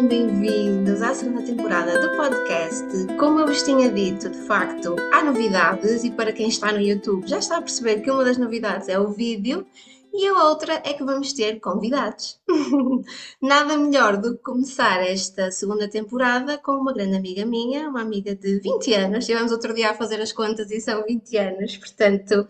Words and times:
sejam 0.00 0.08
bem-vindos 0.08 1.02
à 1.02 1.14
segunda 1.14 1.42
temporada 1.42 2.00
do 2.00 2.16
podcast. 2.16 2.84
Como 3.18 3.40
eu 3.40 3.46
vos 3.46 3.62
tinha 3.62 3.90
dito, 3.90 4.30
de 4.30 4.38
facto, 4.46 4.96
há 5.12 5.22
novidades 5.22 6.04
e 6.04 6.10
para 6.10 6.32
quem 6.32 6.48
está 6.48 6.72
no 6.72 6.80
YouTube 6.80 7.28
já 7.28 7.38
está 7.38 7.58
a 7.58 7.62
perceber 7.62 8.00
que 8.00 8.10
uma 8.10 8.24
das 8.24 8.38
novidades 8.38 8.88
é 8.88 8.98
o 8.98 9.08
vídeo 9.08 9.66
e 10.12 10.26
a 10.26 10.44
outra 10.44 10.80
é 10.84 10.94
que 10.94 11.04
vamos 11.04 11.34
ter 11.34 11.60
convidados. 11.60 12.40
Nada 13.42 13.76
melhor 13.76 14.16
do 14.16 14.36
que 14.36 14.42
começar 14.42 15.06
esta 15.06 15.50
segunda 15.50 15.88
temporada 15.88 16.56
com 16.56 16.72
uma 16.72 16.94
grande 16.94 17.16
amiga 17.16 17.44
minha, 17.44 17.88
uma 17.88 18.00
amiga 18.00 18.34
de 18.34 18.58
20 18.58 18.94
anos. 18.94 19.18
Estivemos 19.18 19.52
outro 19.52 19.74
dia 19.74 19.90
a 19.90 19.94
fazer 19.94 20.20
as 20.20 20.32
contas 20.32 20.70
e 20.70 20.80
são 20.80 21.04
20 21.04 21.36
anos, 21.36 21.76
portanto 21.76 22.48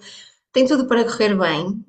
tem 0.53 0.67
tudo 0.67 0.87
para 0.87 1.05
correr 1.05 1.37
bem. 1.37 1.85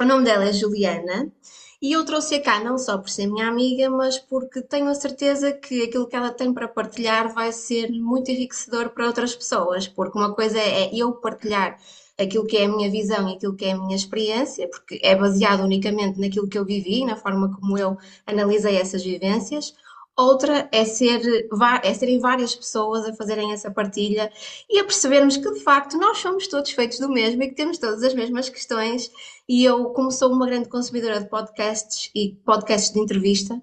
O 0.00 0.04
nome 0.04 0.24
dela 0.24 0.44
é 0.44 0.52
Juliana 0.52 1.32
e 1.80 1.92
eu 1.92 2.04
trouxe-a 2.04 2.40
cá 2.42 2.62
não 2.62 2.76
só 2.78 2.98
por 2.98 3.08
ser 3.08 3.26
minha 3.26 3.48
amiga, 3.48 3.88
mas 3.90 4.18
porque 4.18 4.60
tenho 4.62 4.88
a 4.88 4.94
certeza 4.94 5.52
que 5.52 5.82
aquilo 5.84 6.06
que 6.08 6.16
ela 6.16 6.32
tem 6.32 6.52
para 6.52 6.66
partilhar 6.68 7.32
vai 7.32 7.52
ser 7.52 7.90
muito 7.92 8.30
enriquecedor 8.30 8.90
para 8.90 9.06
outras 9.06 9.34
pessoas, 9.34 9.86
porque 9.86 10.18
uma 10.18 10.34
coisa 10.34 10.58
é 10.58 10.90
eu 10.94 11.12
partilhar 11.12 11.78
aquilo 12.18 12.46
que 12.46 12.56
é 12.56 12.64
a 12.64 12.68
minha 12.68 12.90
visão 12.90 13.28
e 13.28 13.34
aquilo 13.36 13.54
que 13.54 13.64
é 13.64 13.72
a 13.72 13.78
minha 13.78 13.94
experiência, 13.94 14.68
porque 14.68 14.98
é 15.02 15.14
baseado 15.14 15.60
unicamente 15.62 16.20
naquilo 16.20 16.48
que 16.48 16.58
eu 16.58 16.64
vivi, 16.64 17.04
na 17.04 17.16
forma 17.16 17.54
como 17.54 17.78
eu 17.78 17.96
analisei 18.26 18.76
essas 18.76 19.04
vivências. 19.04 19.72
Outra 20.18 20.68
é, 20.72 20.84
ser, 20.84 21.48
é 21.84 21.94
serem 21.94 22.18
várias 22.18 22.52
pessoas 22.52 23.04
a 23.06 23.14
fazerem 23.14 23.52
essa 23.52 23.70
partilha 23.70 24.32
e 24.68 24.80
a 24.80 24.82
percebermos 24.82 25.36
que, 25.36 25.48
de 25.48 25.60
facto, 25.60 25.96
nós 25.96 26.18
somos 26.18 26.48
todos 26.48 26.72
feitos 26.72 26.98
do 26.98 27.08
mesmo 27.08 27.40
e 27.40 27.48
que 27.48 27.54
temos 27.54 27.78
todas 27.78 28.02
as 28.02 28.12
mesmas 28.14 28.48
questões. 28.48 29.12
E 29.48 29.64
eu, 29.64 29.90
como 29.90 30.10
sou 30.10 30.32
uma 30.32 30.44
grande 30.46 30.68
consumidora 30.68 31.20
de 31.20 31.28
podcasts 31.28 32.10
e 32.16 32.34
podcasts 32.44 32.92
de 32.92 32.98
entrevista, 32.98 33.62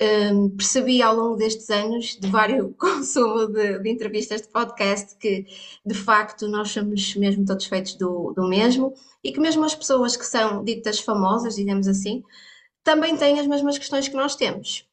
um, 0.00 0.50
percebi 0.50 1.02
ao 1.02 1.16
longo 1.16 1.34
destes 1.34 1.68
anos 1.70 2.16
de 2.16 2.28
vários 2.28 2.70
consumo 2.78 3.48
de, 3.48 3.80
de, 3.80 3.90
entrevistas 3.90 4.42
de 4.42 4.48
podcast 4.48 5.16
que 5.16 5.44
de 5.84 5.94
facto 5.94 6.46
nós 6.46 6.70
somos 6.70 7.16
mesmo 7.16 7.44
todos 7.44 7.66
feitos 7.66 7.96
do, 7.96 8.32
do 8.32 8.46
mesmo 8.48 8.94
e 9.24 9.32
que 9.32 9.40
mesmo 9.40 9.64
as 9.64 9.74
pessoas 9.74 10.16
que 10.16 10.24
são 10.24 10.62
ditas 10.62 11.00
famosas, 11.00 11.56
digamos 11.56 11.88
assim, 11.88 12.22
também 12.84 13.16
têm 13.16 13.40
as 13.40 13.46
mesmas 13.48 13.76
questões 13.76 14.06
que 14.06 14.14
nós 14.14 14.36
temos. 14.36 14.86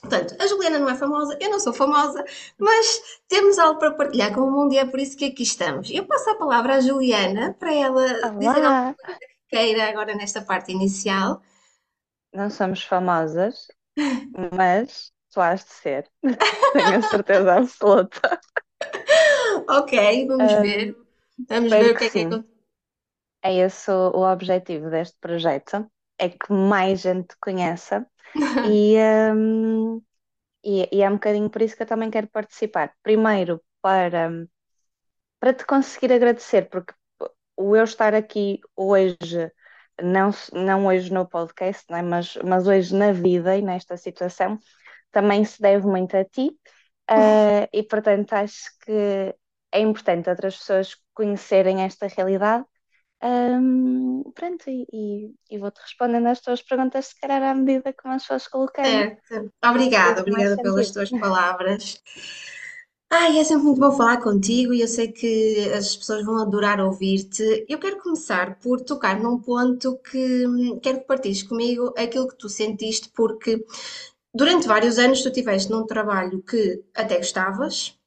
Portanto, 0.00 0.34
a 0.38 0.46
Juliana 0.46 0.78
não 0.78 0.88
é 0.88 0.94
famosa, 0.94 1.36
eu 1.40 1.50
não 1.50 1.60
sou 1.60 1.74
famosa, 1.74 2.24
mas 2.58 3.20
temos 3.28 3.58
algo 3.58 3.78
para 3.78 3.92
partilhar 3.92 4.34
com 4.34 4.40
o 4.40 4.50
mundo 4.50 4.72
e 4.72 4.78
é 4.78 4.86
por 4.86 4.98
isso 4.98 5.16
que 5.16 5.26
aqui 5.26 5.42
estamos. 5.42 5.90
Eu 5.90 6.06
passo 6.06 6.30
a 6.30 6.36
palavra 6.36 6.76
à 6.76 6.80
Juliana 6.80 7.54
para 7.58 7.74
ela 7.74 8.02
Olá. 8.02 8.30
dizer 8.30 8.64
alguma 8.64 8.94
coisa 8.94 9.18
que 9.18 9.56
queira 9.56 9.88
agora 9.88 10.14
nesta 10.14 10.40
parte 10.40 10.72
inicial. 10.72 11.42
Não 12.32 12.48
somos 12.48 12.82
famosas, 12.82 13.66
mas 14.50 15.12
tu 15.30 15.40
has 15.40 15.64
de 15.64 15.70
ser. 15.70 16.10
Tenho 16.72 16.98
a 16.98 17.02
certeza 17.02 17.54
absoluta. 17.54 18.40
ok, 19.68 20.26
vamos 20.26 20.52
uh, 20.52 20.62
ver. 20.62 20.96
Vamos 21.48 21.70
ver 21.70 21.90
o 21.90 21.98
que, 21.98 22.04
é 22.04 22.10
que 22.10 22.18
é. 22.20 22.44
É 23.42 23.54
esse 23.66 23.90
o 23.90 24.22
objetivo 24.30 24.90
deste 24.90 25.16
projeto, 25.18 25.90
é 26.20 26.28
que 26.28 26.52
mais 26.52 27.00
gente 27.00 27.28
te 27.28 27.36
conheça 27.40 28.06
e, 28.70 28.96
um, 29.34 30.02
e, 30.62 30.88
e, 30.92 31.02
é 31.02 31.08
um 31.08 31.14
bocadinho 31.14 31.50
por 31.50 31.62
isso 31.62 31.76
que 31.76 31.82
eu 31.82 31.86
também 31.86 32.10
quero 32.10 32.28
participar. 32.28 32.94
Primeiro, 33.02 33.62
para, 33.80 34.30
para 35.40 35.54
te 35.54 35.64
conseguir 35.64 36.12
agradecer, 36.12 36.68
porque 36.68 36.94
o 37.56 37.74
eu 37.74 37.84
estar 37.84 38.14
aqui 38.14 38.60
hoje 38.76 39.50
não, 40.02 40.30
não 40.52 40.86
hoje 40.86 41.12
no 41.12 41.26
podcast, 41.26 41.84
né, 41.90 42.02
mas, 42.02 42.36
mas 42.44 42.66
hoje 42.66 42.94
na 42.94 43.12
vida 43.12 43.56
e 43.56 43.62
nesta 43.62 43.96
situação, 43.96 44.58
também 45.10 45.44
se 45.44 45.60
deve 45.60 45.86
muito 45.86 46.16
a 46.16 46.24
ti. 46.24 46.48
Uh, 47.10 47.66
e 47.72 47.82
portanto 47.82 48.32
acho 48.34 48.70
que 48.84 49.34
é 49.72 49.80
importante 49.80 50.28
outras 50.28 50.56
pessoas 50.58 50.96
conhecerem 51.14 51.82
esta 51.82 52.06
realidade. 52.06 52.64
Um, 53.22 54.22
pronto, 54.34 54.64
e, 54.68 55.34
e 55.50 55.58
vou-te 55.58 55.80
respondendo 55.80 56.26
às 56.26 56.40
tuas 56.40 56.62
perguntas, 56.62 57.06
se 57.06 57.20
calhar 57.20 57.42
à 57.42 57.54
medida 57.54 57.92
como 57.92 58.14
as 58.14 58.22
pessoas 58.22 58.48
colocarem. 58.48 59.16
Certo. 59.26 59.52
Obrigada, 59.64 60.22
obrigada 60.22 60.56
pelas 60.56 60.90
tuas 60.90 61.10
palavras. 61.10 62.00
Ai, 63.12 63.38
é 63.38 63.44
sempre 63.44 63.64
muito 63.64 63.80
bom 63.80 63.90
falar 63.90 64.22
contigo 64.22 64.72
e 64.72 64.80
eu 64.82 64.88
sei 64.88 65.08
que 65.08 65.68
as 65.76 65.96
pessoas 65.96 66.24
vão 66.24 66.38
adorar 66.40 66.80
ouvir-te. 66.80 67.66
Eu 67.68 67.78
quero 67.78 68.00
começar 68.00 68.56
por 68.60 68.80
tocar 68.80 69.18
num 69.18 69.38
ponto 69.38 69.98
que 69.98 70.46
hum, 70.46 70.78
quero 70.80 71.00
que 71.00 71.06
partilhes 71.06 71.42
comigo 71.42 71.92
aquilo 71.98 72.28
que 72.28 72.36
tu 72.36 72.48
sentiste, 72.48 73.10
porque 73.10 73.64
durante 74.32 74.68
vários 74.68 74.98
anos 74.98 75.22
tu 75.22 75.28
estiveste 75.28 75.70
num 75.70 75.84
trabalho 75.86 76.40
que 76.42 76.82
até 76.94 77.16
gostavas. 77.18 77.99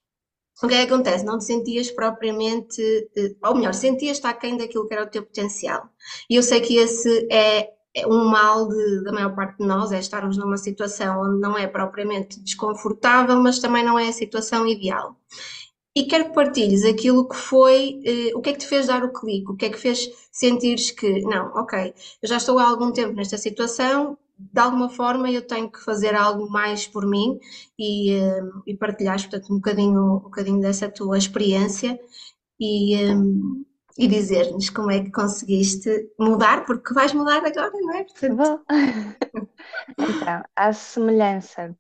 O 0.64 0.68
que 0.68 0.76
é 0.76 0.86
que 0.86 0.94
acontece? 0.94 1.26
Não 1.26 1.38
te 1.38 1.46
sentias 1.46 1.92
propriamente, 1.92 2.82
eh, 3.18 3.36
ou 3.44 3.56
melhor, 3.56 3.74
sentias 3.74 4.18
estar 4.18 4.30
aquém 4.30 4.58
daquilo 4.58 4.88
que 4.88 4.94
era 4.94 5.04
o 5.04 5.10
teu 5.10 5.24
potencial. 5.24 5.90
E 6.30 6.36
eu 6.36 6.44
sei 6.44 6.62
que 6.62 6.78
esse 6.78 7.28
é 7.32 7.74
é 7.96 8.08
um 8.08 8.26
mal 8.26 8.68
de, 8.68 9.04
da 9.04 9.12
maior 9.12 9.36
parte 9.36 9.60
de 9.60 9.68
nós 9.68 9.92
é 9.92 10.00
estarmos 10.00 10.36
numa 10.36 10.58
situação 10.58 11.22
onde 11.22 11.40
não 11.40 11.56
é 11.56 11.68
propriamente 11.68 12.40
desconfortável, 12.40 13.38
mas 13.40 13.60
também 13.60 13.84
não 13.86 14.00
é 14.00 14.08
a 14.08 14.12
situação 14.14 14.66
ideal. 14.66 15.16
E 15.96 16.06
quero 16.06 16.26
que 16.26 16.34
partilhes 16.34 16.84
aquilo 16.86 17.28
que 17.28 17.36
foi, 17.36 18.00
eh, 18.04 18.32
o 18.36 18.42
que 18.42 18.50
é 18.50 18.54
que 18.54 18.60
te 18.60 18.68
fez 18.68 18.88
dar 18.88 19.04
o 19.04 19.14
clique, 19.14 19.52
o 19.52 19.56
que 19.56 19.66
é 19.66 19.70
que 19.70 19.78
fez 19.78 20.10
sentires 20.32 20.90
que, 20.90 21.22
não, 21.22 21.48
ok, 21.56 21.94
eu 22.22 22.28
já 22.28 22.38
estou 22.38 22.58
há 22.58 22.68
algum 22.68 22.92
tempo 22.92 23.14
nesta 23.14 23.38
situação, 23.38 24.18
de 24.52 24.60
alguma 24.60 24.90
forma 24.90 25.32
eu 25.32 25.46
tenho 25.46 25.72
que 25.72 25.80
fazer 25.80 26.16
algo 26.16 26.50
mais 26.50 26.88
por 26.88 27.06
mim 27.08 27.40
e, 27.78 28.14
eh, 28.14 28.42
e 28.68 28.76
partilhares, 28.76 29.26
portanto, 29.26 29.54
um 29.54 29.56
bocadinho, 29.58 30.18
um 30.18 30.20
bocadinho 30.20 30.62
dessa 30.62 30.90
tua 30.90 31.18
experiência 31.18 32.00
e, 32.60 32.96
eh, 32.96 33.14
e 33.98 34.08
dizer-nos 34.08 34.70
como 34.70 34.92
é 34.92 35.04
que 35.04 35.12
conseguiste 35.12 36.10
mudar, 36.20 36.66
porque 36.66 36.94
vais 36.94 37.14
mudar 37.14 37.46
agora, 37.46 37.72
não 37.74 37.94
é? 37.96 38.04
Portanto... 38.04 38.66
então, 39.98 40.44
a 40.56 40.74
semelhança, 40.74 41.76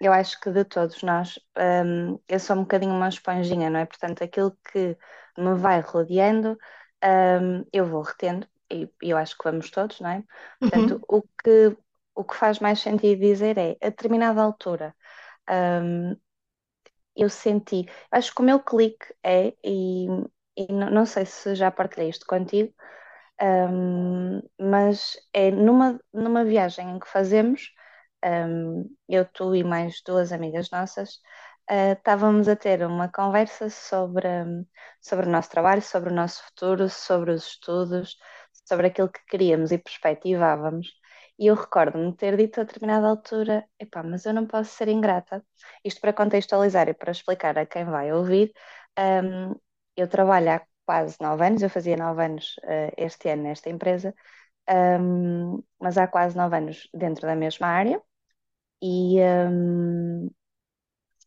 eu 0.00 0.12
acho 0.12 0.40
que 0.40 0.50
de 0.50 0.64
todos 0.64 1.02
nós, 1.02 1.38
um, 1.84 2.18
eu 2.28 2.38
sou 2.38 2.56
um 2.56 2.60
bocadinho 2.60 2.92
uma 2.92 3.08
esponjinha, 3.08 3.70
não 3.70 3.80
é? 3.80 3.86
Portanto, 3.86 4.22
aquilo 4.22 4.56
que 4.72 4.96
me 5.36 5.54
vai 5.54 5.80
rodeando, 5.80 6.58
um, 7.04 7.64
eu 7.72 7.86
vou 7.86 8.02
retendo, 8.02 8.46
e 8.70 8.88
eu 9.00 9.16
acho 9.16 9.36
que 9.36 9.44
vamos 9.44 9.70
todos, 9.70 10.00
não 10.00 10.10
é? 10.10 10.24
Portanto, 10.60 11.00
uhum. 11.08 11.18
o, 11.18 11.22
que, 11.22 11.76
o 12.20 12.24
que 12.24 12.36
faz 12.36 12.58
mais 12.60 12.80
sentido 12.80 13.20
dizer 13.20 13.58
é, 13.58 13.76
a 13.82 13.90
determinada 13.90 14.42
altura, 14.42 14.94
um, 15.50 16.16
eu 17.16 17.28
senti, 17.28 17.86
acho 18.10 18.34
que 18.34 18.40
o 18.42 18.44
meu 18.44 18.60
clique 18.60 19.06
é, 19.24 19.54
e 19.64 20.06
e 20.56 20.72
não, 20.72 20.90
não 20.90 21.06
sei 21.06 21.24
se 21.24 21.54
já 21.54 21.70
partilhei 21.70 22.08
isto 22.10 22.26
contigo, 22.26 22.74
um, 23.42 24.42
mas 24.60 25.16
é 25.32 25.50
numa, 25.50 26.00
numa 26.12 26.44
viagem 26.44 26.98
que 26.98 27.08
fazemos, 27.08 27.72
um, 28.24 28.84
eu, 29.08 29.24
tu 29.26 29.54
e 29.54 29.64
mais 29.64 30.02
duas 30.04 30.32
amigas 30.32 30.70
nossas, 30.70 31.16
uh, 31.70 31.92
estávamos 31.96 32.48
a 32.48 32.56
ter 32.56 32.84
uma 32.84 33.08
conversa 33.08 33.70
sobre, 33.70 34.26
um, 34.28 34.66
sobre 35.00 35.26
o 35.26 35.30
nosso 35.30 35.50
trabalho, 35.50 35.82
sobre 35.82 36.10
o 36.10 36.14
nosso 36.14 36.42
futuro, 36.44 36.88
sobre 36.88 37.32
os 37.32 37.46
estudos, 37.46 38.16
sobre 38.68 38.88
aquilo 38.88 39.08
que 39.10 39.24
queríamos 39.26 39.70
e 39.72 39.78
perspectivávamos. 39.78 40.88
E 41.38 41.46
eu 41.46 41.54
recordo-me 41.54 42.12
ter 42.14 42.36
dito 42.36 42.60
a 42.60 42.64
determinada 42.64 43.06
altura: 43.08 43.64
epá, 43.78 44.02
mas 44.02 44.26
eu 44.26 44.34
não 44.34 44.46
posso 44.46 44.70
ser 44.72 44.88
ingrata. 44.88 45.44
Isto 45.84 46.00
para 46.00 46.12
contextualizar 46.12 46.88
e 46.88 46.94
para 46.94 47.12
explicar 47.12 47.58
a 47.58 47.66
quem 47.66 47.84
vai 47.84 48.12
ouvir, 48.12 48.52
um, 48.98 49.54
eu 49.96 50.08
trabalho 50.08 50.50
há 50.50 50.62
quase 50.84 51.16
nove 51.20 51.46
anos, 51.46 51.62
eu 51.62 51.70
fazia 51.70 51.96
nove 51.96 52.24
anos 52.24 52.56
uh, 52.64 52.92
este 52.96 53.28
ano 53.28 53.44
nesta 53.44 53.70
empresa, 53.70 54.14
um, 55.00 55.62
mas 55.80 55.98
há 55.98 56.06
quase 56.08 56.36
nove 56.36 56.56
anos 56.56 56.88
dentro 56.94 57.26
da 57.26 57.36
mesma 57.36 57.68
área 57.68 58.02
e 58.82 59.18
um, 59.50 60.30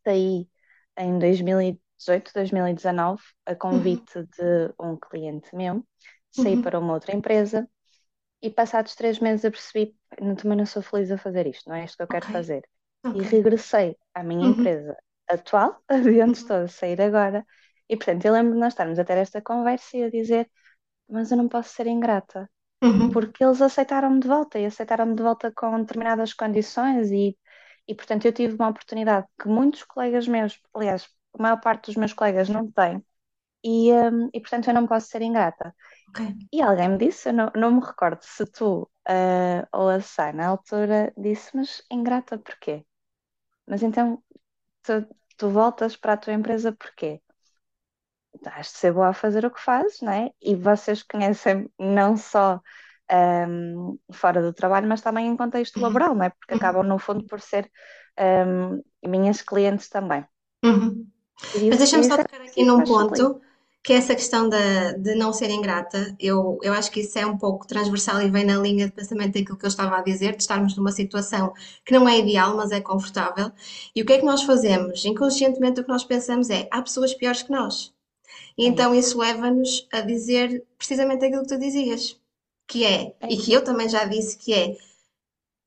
saí 0.03 0.49
em 0.97 1.19
2018, 1.19 2.31
2019, 2.33 3.21
a 3.45 3.55
convite 3.55 4.17
uhum. 4.17 4.25
de 4.37 4.73
um 4.79 4.97
cliente 4.97 5.55
meu, 5.55 5.85
saí 6.31 6.55
uhum. 6.55 6.61
para 6.61 6.79
uma 6.79 6.93
outra 6.93 7.15
empresa 7.15 7.67
e 8.41 8.49
passados 8.49 8.95
três 8.95 9.19
meses 9.19 9.43
eu 9.43 9.51
percebi, 9.51 9.95
também 10.37 10.57
não 10.57 10.65
sou 10.65 10.81
feliz 10.81 11.11
a 11.11 11.17
fazer 11.17 11.47
isto, 11.47 11.69
não 11.69 11.75
é 11.75 11.85
isto 11.85 11.97
que 11.97 12.03
eu 12.03 12.07
quero 12.07 12.25
okay. 12.25 12.33
fazer. 12.33 12.63
Okay. 13.05 13.21
E 13.21 13.23
regressei 13.23 13.97
à 14.13 14.23
minha 14.23 14.41
uhum. 14.41 14.51
empresa 14.51 14.97
atual, 15.29 15.81
de 15.89 16.21
onde 16.21 16.37
estou 16.37 16.57
a 16.57 16.67
sair 16.67 17.01
agora, 17.01 17.45
e 17.89 17.97
portanto, 17.97 18.25
eu 18.25 18.33
lembro 18.33 18.53
de 18.53 18.59
nós 18.59 18.73
estarmos 18.73 18.97
a 18.99 19.03
ter 19.03 19.17
esta 19.17 19.41
conversa 19.41 19.97
e 19.97 20.03
a 20.03 20.09
dizer: 20.09 20.49
Mas 21.09 21.29
eu 21.31 21.37
não 21.37 21.47
posso 21.47 21.69
ser 21.69 21.87
ingrata, 21.87 22.49
uhum. 22.83 23.09
porque 23.11 23.43
eles 23.43 23.61
aceitaram-me 23.61 24.19
de 24.19 24.27
volta 24.27 24.57
e 24.59 24.65
aceitaram-me 24.65 25.15
de 25.15 25.21
volta 25.21 25.51
com 25.51 25.79
determinadas 25.79 26.33
condições, 26.33 27.11
e, 27.11 27.37
e 27.87 27.93
portanto, 27.95 28.25
eu 28.25 28.33
tive 28.33 28.55
uma 28.55 28.69
oportunidade 28.69 29.27
que 29.39 29.47
muitos 29.47 29.83
colegas 29.83 30.27
meus, 30.27 30.59
aliás, 30.73 31.09
a 31.37 31.41
maior 31.41 31.59
parte 31.59 31.87
dos 31.87 31.95
meus 31.95 32.13
colegas 32.13 32.49
não 32.49 32.71
tem, 32.71 33.03
e, 33.63 33.91
um, 33.93 34.29
e 34.33 34.39
portanto, 34.41 34.67
eu 34.69 34.73
não 34.73 34.87
posso 34.87 35.07
ser 35.09 35.21
ingrata. 35.21 35.75
Okay. 36.09 36.35
E 36.53 36.61
alguém 36.61 36.89
me 36.89 36.97
disse, 36.97 37.29
eu 37.29 37.33
não, 37.33 37.51
não 37.55 37.71
me 37.71 37.81
recordo 37.85 38.21
se 38.23 38.45
tu 38.45 38.83
uh, 39.09 39.67
ou 39.73 39.89
a 39.89 40.01
Sá 40.01 40.33
na 40.33 40.47
altura 40.47 41.13
disse, 41.17 41.55
mas 41.55 41.83
ingrata 41.91 42.37
porquê? 42.39 42.85
mas 43.67 43.83
então 43.83 44.23
tu, 44.83 45.07
tu 45.37 45.49
voltas 45.49 45.95
para 45.97 46.13
a 46.13 46.17
tua 46.17 46.33
empresa 46.33 46.71
porquê? 46.73 47.21
Has 48.45 48.71
de 48.71 48.77
ser 48.79 48.93
boa 48.93 49.09
a 49.09 49.13
fazer 49.13 49.45
o 49.45 49.51
que 49.51 49.59
fazes, 49.61 50.01
não 50.01 50.11
é? 50.11 50.31
E 50.41 50.55
vocês 50.55 51.03
conhecem 51.03 51.69
não 51.79 52.17
só 52.17 52.59
um, 53.47 53.99
fora 54.13 54.41
do 54.41 54.53
trabalho, 54.53 54.87
mas 54.87 55.01
também 55.01 55.27
em 55.27 55.37
contexto 55.37 55.77
Uhum. 55.77 55.83
laboral, 55.83 56.15
não 56.15 56.25
é? 56.25 56.29
Porque 56.29 56.53
Uhum. 56.53 56.59
acabam, 56.59 56.83
no 56.83 56.97
fundo, 56.97 57.25
por 57.25 57.39
ser 57.41 57.69
um, 58.19 58.81
minhas 59.07 59.41
clientes 59.41 59.89
também. 59.89 60.25
Uhum. 60.63 61.07
Mas 61.69 61.79
deixa-me 61.79 62.03
só 62.03 62.17
é 62.17 62.23
tocar 62.23 62.41
aqui 62.41 62.63
num 62.63 62.83
ponto, 62.83 63.41
que 63.83 63.93
é 63.93 63.97
essa 63.97 64.15
questão 64.15 64.47
da, 64.49 64.93
de 64.93 65.15
não 65.15 65.33
ser 65.33 65.49
ingrata. 65.49 66.15
Eu, 66.19 66.59
eu 66.63 66.73
acho 66.73 66.91
que 66.91 67.01
isso 67.01 67.17
é 67.17 67.25
um 67.25 67.37
pouco 67.37 67.65
transversal 67.67 68.21
e 68.21 68.29
vem 68.29 68.45
na 68.45 68.57
linha 68.57 68.85
de 68.87 68.91
pensamento 68.93 69.33
daquilo 69.33 69.57
que 69.57 69.65
eu 69.65 69.69
estava 69.69 69.97
a 69.97 70.01
dizer, 70.03 70.35
de 70.35 70.43
estarmos 70.43 70.75
numa 70.77 70.91
situação 70.91 71.53
que 71.85 71.93
não 71.93 72.07
é 72.07 72.19
ideal, 72.19 72.55
mas 72.55 72.71
é 72.71 72.79
confortável. 72.81 73.51
E 73.95 74.01
o 74.01 74.05
que 74.05 74.13
é 74.13 74.17
que 74.19 74.25
nós 74.25 74.43
fazemos? 74.43 75.03
Inconscientemente 75.05 75.79
o 75.81 75.83
que 75.83 75.89
nós 75.89 76.03
pensamos 76.03 76.49
é, 76.49 76.67
há 76.71 76.81
pessoas 76.81 77.13
piores 77.13 77.43
que 77.43 77.51
nós. 77.51 77.93
E 78.57 78.65
É 78.65 78.67
então 78.67 78.93
isso. 78.95 79.17
leva-nos 79.17 79.87
a 79.91 80.01
dizer 80.01 80.65
precisamente 80.77 81.25
aquilo 81.25 81.41
que 81.43 81.49
tu 81.49 81.59
dizias, 81.59 82.19
que 82.67 82.85
é, 82.85 83.15
É 83.21 83.27
e 83.29 83.37
que 83.37 83.51
eu 83.53 83.63
também 83.63 83.89
já 83.89 84.05
disse, 84.05 84.37
que 84.37 84.53
é, 84.53 84.77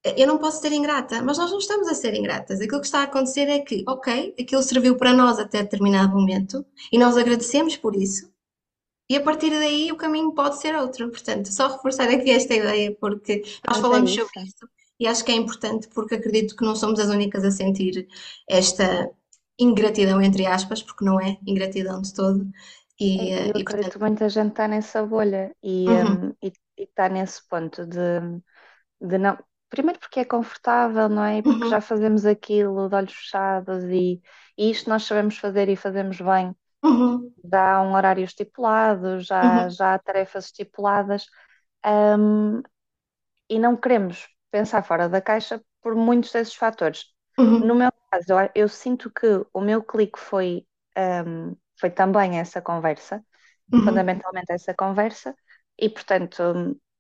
eu 0.05 0.27
não 0.27 0.39
posso 0.39 0.61
ser 0.61 0.73
ingrata, 0.73 1.23
mas 1.23 1.39
nós 1.39 1.51
não 1.51 1.59
estamos 1.59 1.89
a 1.89 1.95
ser 1.95 2.15
ingratas. 2.15 2.61
Aquilo 2.61 2.81
que 2.81 2.87
está 2.87 3.01
a 3.01 3.05
acontecer 3.05 3.49
é 3.49 3.61
que, 3.61 3.85
ok, 3.89 4.35
aquilo 4.39 4.63
serviu 4.63 4.97
para 4.97 5.13
nós 5.13 5.39
até 5.39 5.63
determinado 5.63 6.15
momento 6.15 6.65
e 6.93 6.99
nós 6.99 7.17
agradecemos 7.17 7.77
por 7.77 7.97
isso. 7.97 8.33
E 9.09 9.17
a 9.17 9.23
partir 9.23 9.51
daí 9.51 9.93
o 9.93 9.97
caminho 9.97 10.33
pode 10.35 10.59
ser 10.61 10.75
outro. 10.77 11.11
Portanto, 11.11 11.53
só 11.53 11.69
reforçar 11.69 12.09
aqui 12.09 12.31
esta 12.31 12.55
ideia, 12.55 12.97
porque 13.01 13.43
nós 13.67 13.79
falamos 13.79 14.11
sobre 14.13 14.33
isso. 14.37 14.47
isto 14.47 14.69
e 14.99 15.07
acho 15.07 15.25
que 15.25 15.33
é 15.33 15.35
importante 15.35 15.89
porque 15.89 16.15
acredito 16.15 16.57
que 16.57 16.65
não 16.65 16.77
somos 16.77 17.01
as 17.01 17.09
únicas 17.09 17.45
a 17.45 17.51
sentir 17.51 18.07
esta 18.49 19.11
ingratidão, 19.59 20.21
entre 20.23 20.47
aspas, 20.47 20.83
porque 20.83 21.05
não 21.05 21.21
é 21.21 21.39
ingratidão 21.47 22.01
de 22.01 22.15
todo. 22.15 22.47
E, 22.99 23.33
É, 23.33 23.49
eh, 23.49 23.51
Eu 23.51 23.57
e 23.57 23.63
acredito 23.63 23.65
portanto, 23.65 23.93
que 23.93 23.99
muita 23.99 24.29
gente 24.29 24.51
está 24.51 24.69
nessa 24.69 25.05
bolha 25.05 25.55
e 25.63 25.87
uhum, 25.89 26.29
um, 26.29 26.51
está 26.77 27.09
nesse 27.09 27.47
ponto 27.49 27.87
de, 27.87 27.99
de 29.01 29.19
não. 29.19 29.37
Primeiro 29.71 29.99
porque 30.01 30.21
é 30.21 30.25
confortável, 30.25 31.09
não 31.09 31.25
é? 31.25 31.43
Porque 31.43 31.67
uhum, 31.67 31.69
já 31.69 31.81
fazemos 31.81 32.25
aquilo 32.27 32.89
de 32.89 32.95
olhos 32.97 33.13
fechados 33.15 33.85
e, 33.85 34.23
e 34.57 34.71
isto 34.71 34.89
nós 34.89 35.03
sabemos 35.05 35.37
fazer 35.39 35.69
e 35.69 35.77
fazemos 35.77 36.21
bem. 36.21 36.55
uhum, 36.83 37.35
Já 37.53 37.77
há 37.77 37.83
um 37.83 37.95
horário 37.95 38.25
estipulado, 38.25 39.21
já, 39.21 39.69
uhum, 39.69 39.71
já 39.71 39.95
há 39.95 39.99
tarefas 39.99 40.47
estipuladas, 40.47 41.27
um, 41.87 42.63
e 43.49 43.59
não 43.59 43.77
queremos 43.77 44.29
pensar 44.51 44.83
fora 44.85 45.09
da 45.09 45.21
caixa 45.23 45.63
por 45.83 45.95
muitos 45.95 46.33
desses 46.33 46.55
fatores. 46.55 47.07
No 47.61 47.75
uhum, 47.75 47.77
meu 47.77 47.91
caso, 48.11 48.27
eu, 48.33 48.51
eu 48.55 48.69
sinto 48.69 49.11
que 49.13 49.27
o 49.53 49.61
meu 49.61 49.83
clique 49.85 50.19
foi, 50.19 50.67
um, 51.27 51.57
foi 51.79 51.91
também 51.91 52.39
essa 52.41 52.61
conversa 52.63 53.25
uhum, 53.73 53.85
fundamentalmente 53.85 54.53
essa 54.53 54.75
conversa, 54.75 55.37
e 55.79 55.89
portanto, 55.91 56.43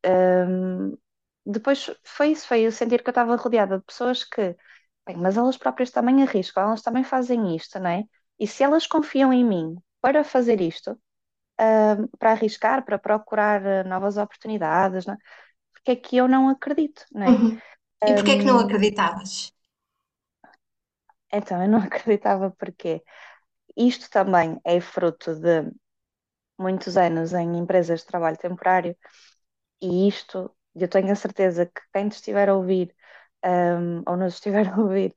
hum, 0.06 0.96
depois 1.46 1.91
foi 2.05 2.31
isso, 2.32 2.46
foi 2.46 2.62
eu 2.62 2.73
sentir 2.73 3.02
que 3.02 3.08
eu 3.08 3.12
estava 3.12 3.37
rodeada 3.37 3.79
de 3.79 3.85
pessoas 3.85 4.25
que, 4.25 4.56
bem, 5.06 5.17
mas 5.17 5.37
elas 5.37 5.56
próprias 5.56 5.91
também 5.91 6.23
arriscam, 6.23 6.62
elas 6.64 6.82
também 6.82 7.05
fazem 7.05 7.56
isto, 7.56 7.79
não 7.81 7.91
é? 7.91 8.05
E 8.38 8.46
se 8.46 8.62
elas 8.62 8.87
confiam 8.87 9.32
em 9.32 9.44
mim 9.44 9.76
para 10.00 10.25
fazer 10.25 10.61
isto, 10.61 10.93
hum, 11.61 12.08
para 12.19 12.32
arriscar, 12.32 12.85
para 12.85 12.99
procurar 12.99 13.64
eh, 13.67 13.85
novas 13.85 14.17
oportunidades, 14.17 15.06
não 15.06 15.14
é? 15.14 15.19
porque 15.73 15.93
é 15.93 15.96
que 15.96 16.17
eu 16.19 16.29
não 16.29 16.49
acredito, 16.50 17.05
não 17.12 17.26
é? 17.26 17.38
uhum. 17.38 17.61
E 18.06 18.14
porquê 18.14 18.32
é 18.32 18.38
que 18.38 18.47
não 18.47 18.58
acreditavas? 18.58 19.52
então, 21.32 21.62
eu 21.62 21.69
não 21.69 21.79
acreditava 21.82 22.50
porque 22.52 23.02
isto 23.76 24.11
também 24.11 24.61
é 24.64 24.81
fruto 24.81 25.35
de 25.37 25.73
muitos 26.58 26.97
anos 26.97 27.32
em 27.32 27.56
empresas 27.58 28.00
de 28.00 28.06
trabalho 28.06 28.37
temporário 28.38 28.97
E 29.82 30.08
isto, 30.08 30.55
eu 30.76 30.88
tenho 30.88 31.12
a 31.12 31.17
certeza 31.17 31.67
que 31.67 31.81
quem 31.93 32.09
te 32.09 32.15
estiver 32.17 32.49
a 32.49 32.55
ouvir, 32.56 32.94
um, 33.44 34.03
ou 34.06 34.17
nos 34.17 34.35
estiver 34.35 34.69
a 34.73 34.79
ouvir, 34.81 35.15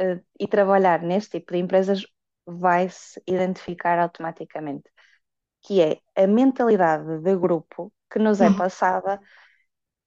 uh, 0.00 0.22
e 0.40 0.48
trabalhar 0.48 1.02
neste 1.02 1.40
tipo 1.40 1.52
de 1.54 1.58
empresas, 1.60 2.06
vai 2.46 2.88
se 2.90 3.22
identificar 3.26 3.98
automaticamente, 3.98 4.90
que 5.62 5.82
é 5.82 6.00
a 6.16 6.26
mentalidade 6.26 7.20
de 7.20 7.36
grupo 7.36 7.92
que 8.12 8.18
nos 8.20 8.40
é 8.40 8.50
Uhum, 8.50 8.50
passada 8.50 9.20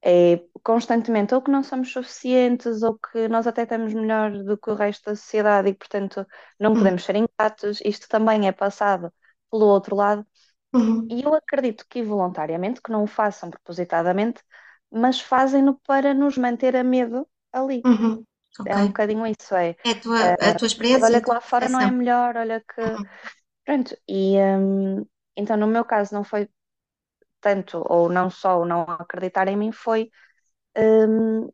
é 0.02 0.38
constantemente 0.64 1.34
ou 1.36 1.42
que 1.42 1.52
não 1.52 1.64
somos 1.64 1.92
suficientes 1.92 2.82
ou 2.84 2.98
que 2.98 3.28
nós 3.28 3.48
até 3.48 3.64
estamos 3.64 3.94
melhor 3.94 4.32
do 4.44 4.58
que 4.58 4.70
o 4.70 4.76
resto 4.76 5.06
da 5.10 5.16
sociedade 5.16 5.70
e, 5.70 5.74
portanto, 5.74 6.26
não 6.60 6.76
uhum, 6.76 6.78
podemos 6.78 7.04
ser 7.04 7.16
ingratos. 7.16 7.80
Isto 7.84 8.08
também 8.08 8.48
é 8.48 8.52
passado 8.52 9.12
pelo 9.52 9.66
outro 9.66 9.96
lado. 9.96 10.26
Uhum, 10.74 11.12
e 11.12 11.24
eu 11.24 11.34
acredito 11.36 11.86
que 11.90 12.00
involuntariamente, 12.00 12.82
que 12.82 12.92
não 12.92 13.04
o 13.04 13.08
façam 13.08 13.50
propositadamente, 13.50 14.44
mas 14.92 15.20
fazem-no 15.22 15.80
para 15.82 16.14
nos 16.14 16.38
manter 16.38 16.76
a 16.76 16.84
medo 16.84 17.28
ali. 17.52 17.86
uhum. 17.86 18.26
Ok. 18.60 18.76
É 18.76 18.78
um 18.78 18.88
bocadinho 18.88 19.26
isso, 19.28 19.56
é. 19.56 19.76
É 19.84 19.92
a 19.92 20.00
tua, 20.04 20.20
eh, 20.20 20.38
a 20.50 20.54
tua 20.54 20.68
mas 20.90 21.04
experiência, 21.04 21.04
olha 21.04 21.22
que 21.22 21.30
tua 21.30 21.34
lá 21.34 21.42
fora 21.42 21.70
não 21.70 21.80
é 21.82 21.92
melhor, 21.92 22.38
olha 22.38 22.62
que. 22.62 22.82
Uhum, 22.84 23.10
Pronto, 23.66 23.96
e 24.08 24.38
hum, 24.40 25.06
então 25.36 25.58
no 25.58 25.68
meu 25.68 25.86
caso 25.86 26.14
não 26.16 26.24
foi 26.24 26.50
tanto, 27.42 27.84
ou 27.90 28.10
não 28.10 28.30
só 28.30 28.62
o 28.62 28.66
não 28.66 28.84
acreditar 28.84 29.48
em 29.48 29.58
mim, 29.58 29.72
foi 29.72 30.12
hum, 30.78 31.50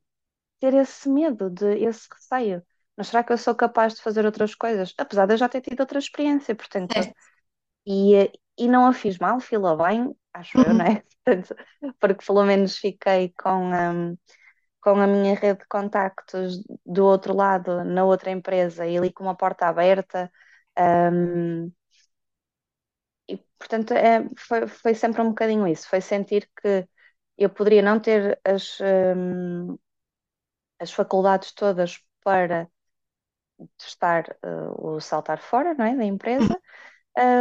ter 0.59 0.73
esse 0.75 1.09
medo, 1.09 1.49
de 1.49 1.77
esse 1.85 2.07
receio. 2.13 2.63
Mas 2.97 3.07
será 3.09 3.23
que 3.23 3.33
eu 3.33 3.37
sou 3.39 3.55
capaz 3.55 3.95
de 3.95 4.01
fazer 4.03 4.25
outras 4.25 4.55
coisas? 4.55 4.93
Apesar 4.97 5.25
de 5.27 5.33
eu 5.35 5.37
já 5.37 5.49
ter 5.49 5.61
tido 5.61 5.79
outra 5.81 5.99
experiência, 5.99 6.55
portanto, 6.55 6.95
certo. 6.95 7.13
E, 7.85 8.15
eh, 8.15 8.31
e 8.57 8.67
não 8.67 8.85
a 8.87 8.93
fiz 8.93 9.17
mal, 9.19 9.39
fila 9.39 9.75
bem, 9.77 10.15
acho 10.33 10.61
eu, 10.61 10.73
não 10.73 10.85
Uhum, 10.85 10.87
é? 10.87 11.03
Portanto, 11.25 11.55
porque 11.99 12.25
pelo 12.25 12.43
menos 12.45 12.77
fiquei 12.77 13.33
com, 13.41 13.71
hum, 13.73 14.17
com 14.81 14.91
a 15.01 15.07
minha 15.07 15.35
rede 15.35 15.61
de 15.61 15.67
contactos 15.67 16.63
do 16.85 17.05
outro 17.05 17.35
lado, 17.35 17.83
na 17.85 18.05
outra 18.05 18.31
empresa, 18.31 18.87
e 18.87 18.97
ali 18.97 19.11
com 19.13 19.23
uma 19.25 19.35
porta 19.37 19.67
aberta. 19.67 20.31
hum, 20.79 21.71
e 23.27 23.37
portanto, 23.59 23.93
é, 23.93 24.25
foi, 24.37 24.67
foi 24.67 24.93
sempre 24.95 25.21
um 25.21 25.29
bocadinho 25.29 25.67
isso, 25.67 25.87
foi 25.89 26.01
sentir 26.01 26.49
que 26.61 26.87
eu 27.37 27.49
poderia 27.49 27.81
não 27.81 27.99
ter 27.99 28.39
as, 28.45 28.77
hum, 29.15 29.77
as 30.79 30.91
faculdades 30.91 31.51
todas 31.53 31.91
para 32.23 32.69
testar, 33.77 34.37
eh, 34.43 34.47
o 34.77 34.99
saltar 34.99 35.39
fora, 35.39 35.73
não 35.73 35.85
é, 35.85 35.95
da 35.95 36.03
uhum, 36.39 36.53
empresa, 36.53 36.59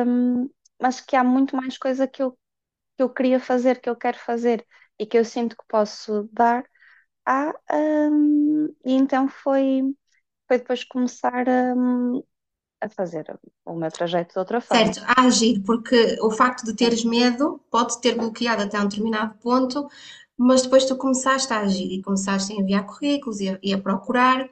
hum, 0.07 0.51
mas 0.81 1.01
que 1.01 1.17
há 1.17 1.25
muito 1.25 1.57
mais 1.57 1.79
coisa 1.79 2.09
que 2.09 2.23
eu 2.23 2.39
que 2.97 3.03
eu 3.03 3.11
queria 3.11 3.41
fazer, 3.41 3.81
que 3.81 3.89
eu 3.89 3.97
quero 3.97 4.19
fazer 4.19 4.67
e 4.99 5.07
que 5.07 5.19
eu 5.19 5.25
sinto 5.25 5.57
que 5.57 5.65
posso 5.69 6.29
dar 6.33 6.65
à, 7.27 7.53
hum, 7.73 8.69
e 8.85 8.93
então 8.95 9.29
foi, 9.29 9.83
foi 10.49 10.59
depois 10.59 10.85
começar 10.85 11.47
hum, 11.77 12.23
a 12.81 12.89
fazer 12.91 13.39
o 13.65 13.75
meu 13.77 13.91
trajeto 13.93 14.35
de 14.35 14.41
outra 14.41 14.61
forma. 14.61 14.95
Certo, 14.95 15.03
a 15.07 15.23
agir, 15.27 15.63
porque 15.65 16.17
o 16.23 16.31
facto 16.31 16.65
de 16.65 16.75
teres 16.75 17.05
medo 17.05 17.61
pode 17.71 18.01
ter 18.01 18.17
bloqueado 18.17 18.63
até 18.63 18.81
um 18.81 18.89
determinado 18.89 19.35
ponto, 19.39 19.87
mas 20.37 20.63
depois 20.63 20.87
tu 20.87 20.97
começaste 20.97 21.53
a 21.53 21.61
agir 21.61 21.93
e 21.93 22.03
começaste 22.03 22.53
a 22.53 22.57
enviar 22.57 22.87
currículos 22.87 23.41
e 23.41 23.51
a, 23.51 23.59
e 23.63 23.73
a 23.75 23.79
procurar, 23.79 24.49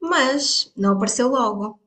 mas 0.00 0.72
não 0.76 0.94
apareceu 0.94 1.28
logo, 1.28 1.78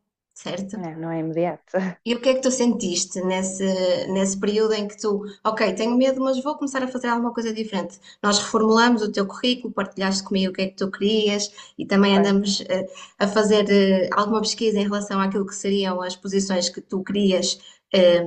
certo? 0.41 0.77
não, 0.77 0.91
não 0.97 1.11
é 1.11 1.19
imediato. 1.19 1.73
E 2.05 2.15
o 2.15 2.21
que 2.21 2.29
é 2.29 2.33
que 2.33 2.41
tu 2.41 2.51
sentiste 2.51 3.21
nesse, 3.21 3.63
nesse 4.07 4.39
período 4.39 4.73
em 4.73 4.87
que 4.87 4.97
tu, 4.99 5.23
ok, 5.43 5.73
tenho 5.73 5.95
medo, 5.95 6.19
mas 6.21 6.41
vou 6.43 6.55
começar 6.55 6.81
a 6.83 6.87
fazer 6.87 7.07
alguma 7.07 7.33
coisa 7.33 7.53
diferente? 7.53 7.99
Nós 8.21 8.39
reformulamos 8.39 9.01
o 9.01 9.11
teu 9.11 9.25
currículo, 9.27 9.73
partilhaste 9.73 10.23
comigo 10.23 10.51
o 10.51 10.55
que 10.55 10.61
é 10.63 10.67
que 10.67 10.75
tu 10.75 10.89
querias 10.89 11.51
e 11.77 11.85
também 11.85 12.17
andamos 12.17 12.63
eh, 12.67 12.87
a 13.19 13.27
fazer 13.27 13.69
eh, 13.69 14.09
alguma 14.11 14.41
pesquisa 14.41 14.79
em 14.79 14.83
relação 14.83 15.19
àquilo 15.19 15.45
que 15.45 15.55
seriam 15.55 16.01
as 16.01 16.15
posições 16.15 16.69
que 16.69 16.81
tu 16.81 17.03
querias, 17.03 17.59
eh, 17.93 18.23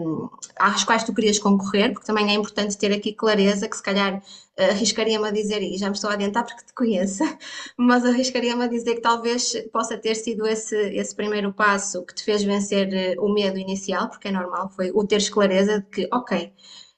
às 0.57 0.85
quais 0.85 1.05
tu 1.05 1.13
querias 1.13 1.39
concorrer, 1.39 1.93
porque 1.93 2.07
também 2.07 2.31
é 2.31 2.35
importante 2.35 2.79
ter 2.79 2.93
aqui 2.93 3.13
clareza, 3.13 3.69
que 3.69 3.77
se 3.77 3.83
calhar 3.83 4.23
arriscaria-me 4.59 5.27
a 5.29 5.31
dizer, 5.31 5.63
e 5.63 5.77
já 5.79 5.89
me 5.89 5.95
estou 5.95 6.11
a 6.11 6.15
adiantar 6.15 6.45
porque 6.47 6.65
te 6.65 6.73
conheço, 6.75 7.23
mas 7.79 8.05
arriscaria-me 8.05 8.65
a 8.65 8.69
dizer 8.69 8.95
que 8.97 9.01
talvez 9.01 9.53
possa 9.73 9.99
ter 9.99 10.15
sido 10.17 10.47
esse, 10.47 10.77
esse 10.97 11.15
primeiro 11.15 11.53
passo 11.53 12.05
que 12.05 12.15
te 12.15 12.25
fez 12.25 12.43
vencer 12.43 12.93
eh, 12.95 13.15
o 13.19 13.29
medo 13.33 13.59
inicial, 13.59 14.09
porque 14.11 14.29
é 14.29 14.33
normal, 14.33 14.71
foi 14.71 14.91
o 14.93 15.07
ter 15.07 15.29
clareza 15.31 15.81
de 15.81 15.87
que, 15.91 16.09
ok, 16.13 16.53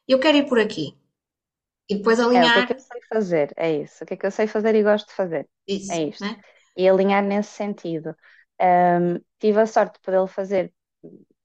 eu 0.08 0.18
quero 0.20 0.38
ir 0.38 0.46
por 0.48 0.58
aqui. 0.60 0.96
E 1.88 1.96
depois 1.96 2.20
É, 2.32 2.44
o 2.46 2.50
que 2.50 2.58
é 2.60 2.62
que 2.62 2.72
alinhar 2.72 2.74
eu 2.74 2.78
sei 2.78 3.00
fazer? 3.08 3.52
É 3.56 3.72
isso. 3.72 4.04
O 4.04 4.06
que 4.06 4.14
é 4.14 4.16
que 4.16 4.26
eu 4.26 4.30
sei 4.30 4.46
fazer 4.46 4.74
e 4.74 4.82
gosto 4.82 5.08
de 5.08 5.14
fazer? 5.14 5.48
É 5.88 6.00
isso, 6.00 6.02
isto. 6.02 6.20
né? 6.20 6.42
E 6.76 6.88
alinhar 6.88 7.22
nesse 7.24 7.50
sentido. 7.52 8.14
Hum, 8.60 9.20
tive 9.38 9.60
a 9.60 9.66
sorte 9.66 9.94
de 9.94 10.00
poder 10.00 10.26
fazer 10.28 10.74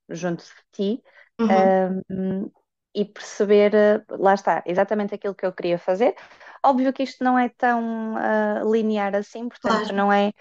junto 0.10 0.44
de 0.46 0.52
ti, 0.74 1.04
Uhum, 1.40 1.76
hum, 2.10 2.52
e 2.96 3.06
perceber, 3.06 3.74
eh, 3.76 4.04
lá 4.10 4.34
está, 4.34 4.64
exatamente 4.66 5.16
aquilo 5.16 5.36
que 5.36 5.46
eu 5.46 5.54
queria 5.54 5.78
fazer. 5.80 6.16
Óbvio 6.64 6.94
que 6.94 7.04
isto 7.04 7.24
não 7.24 7.38
é 7.40 7.50
tão 7.50 8.16
ah, 8.18 8.62
linear 8.66 9.16
assim, 9.16 9.48
portanto, 9.50 9.92
claro. 9.92 9.94
não 9.94 10.12
é. 10.14 10.32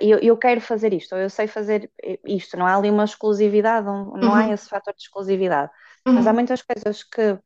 eu, 0.00 0.18
eu 0.20 0.36
quero 0.38 0.60
fazer 0.60 0.92
isto, 0.92 1.14
ou 1.14 1.20
eu 1.20 1.30
sei 1.30 1.46
fazer 1.46 1.90
isto, 2.26 2.56
não 2.56 2.66
há 2.66 2.76
ali 2.76 2.90
uma 2.90 3.04
exclusividade, 3.04 3.86
não, 3.86 4.06
não 4.16 4.34
há 4.34 4.46
Uhum, 4.46 4.52
esse 4.52 4.68
fator 4.68 4.94
de 4.94 5.02
exclusividade. 5.02 5.70
Mas 6.12 6.26
há 6.26 6.32
uhum, 6.32 6.34
muitas 6.34 6.62
coisas 6.62 7.02
que, 7.04 7.38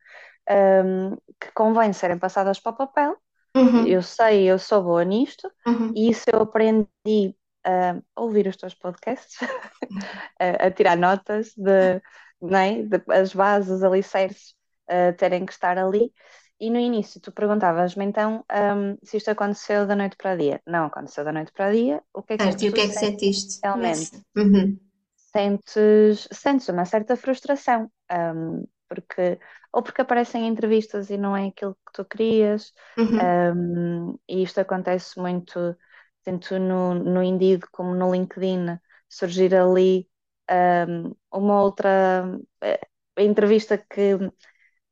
um, 0.50 1.16
que 1.40 1.52
convém 1.54 1.92
serem 1.92 2.18
passadas 2.18 2.60
para 2.60 2.72
o 2.72 2.76
papel. 2.76 3.16
uhum, 3.56 3.86
Eu 3.86 4.02
sei, 4.02 4.44
eu 4.50 4.58
sou 4.58 4.82
boa 4.82 5.04
nisto, 5.04 5.50
uhum. 5.66 5.94
e 5.94 6.10
isso 6.10 6.24
eu 6.32 6.40
aprendi 6.42 7.36
a 7.64 8.00
ouvir 8.16 8.46
os 8.48 8.56
teus 8.56 8.74
podcasts, 8.74 9.38
a, 10.40 10.66
a 10.66 10.70
tirar 10.70 10.96
notas 10.96 11.52
de, 11.56 12.00
é? 12.42 12.82
de 12.82 13.02
as 13.08 13.34
bases, 13.34 13.70
os 13.70 13.82
alicerces, 13.82 14.54
uh, 14.90 15.16
terem 15.16 15.44
que 15.44 15.52
estar 15.52 15.78
ali. 15.78 16.12
E 16.60 16.70
no 16.70 16.78
início 16.78 17.20
tu 17.20 17.30
perguntavas-me 17.30 18.04
então 18.04 18.44
um, 18.50 18.96
se 19.04 19.16
isto 19.16 19.30
aconteceu 19.30 19.86
da 19.86 19.94
noite 19.94 20.16
para 20.16 20.34
o 20.34 20.36
dia. 20.36 20.60
Não 20.66 20.86
aconteceu 20.86 21.24
da 21.24 21.32
noite 21.32 21.52
para 21.52 21.68
o 21.68 21.72
dia. 21.72 22.02
O 22.12 22.22
que 22.22 22.32
é 22.32 22.36
que 22.36 22.42
Certo, 22.42 22.64
e 22.64 22.68
o 22.68 22.72
que 22.72 22.80
é 22.80 22.88
que 22.88 22.94
sentiste 22.94 23.60
realmente? 23.62 24.10
Uhum, 24.36 24.76
Sentes, 25.16 26.26
sentes 26.32 26.68
uma 26.68 26.84
certa 26.84 27.14
frustração, 27.16 27.90
um, 28.10 28.66
porque, 28.88 29.38
ou 29.72 29.82
porque 29.82 30.00
aparecem 30.00 30.48
entrevistas 30.48 31.10
e 31.10 31.18
não 31.18 31.36
é 31.36 31.48
aquilo 31.48 31.74
que 31.74 31.92
tu 31.92 32.04
querias, 32.04 32.72
uhum, 32.98 33.18
um, 33.54 34.18
e 34.26 34.42
isto 34.42 34.58
acontece 34.58 35.20
muito, 35.20 35.76
tanto 36.24 36.58
no, 36.58 36.94
no 36.94 37.22
Indeed 37.22 37.62
como 37.70 37.94
no 37.94 38.10
LinkedIn, 38.10 38.78
surgir 39.08 39.54
ali 39.54 40.08
um, 40.50 41.14
uma 41.32 41.62
outra 41.62 42.24
eh, 42.62 42.80
entrevista 43.18 43.78
que 43.78 44.16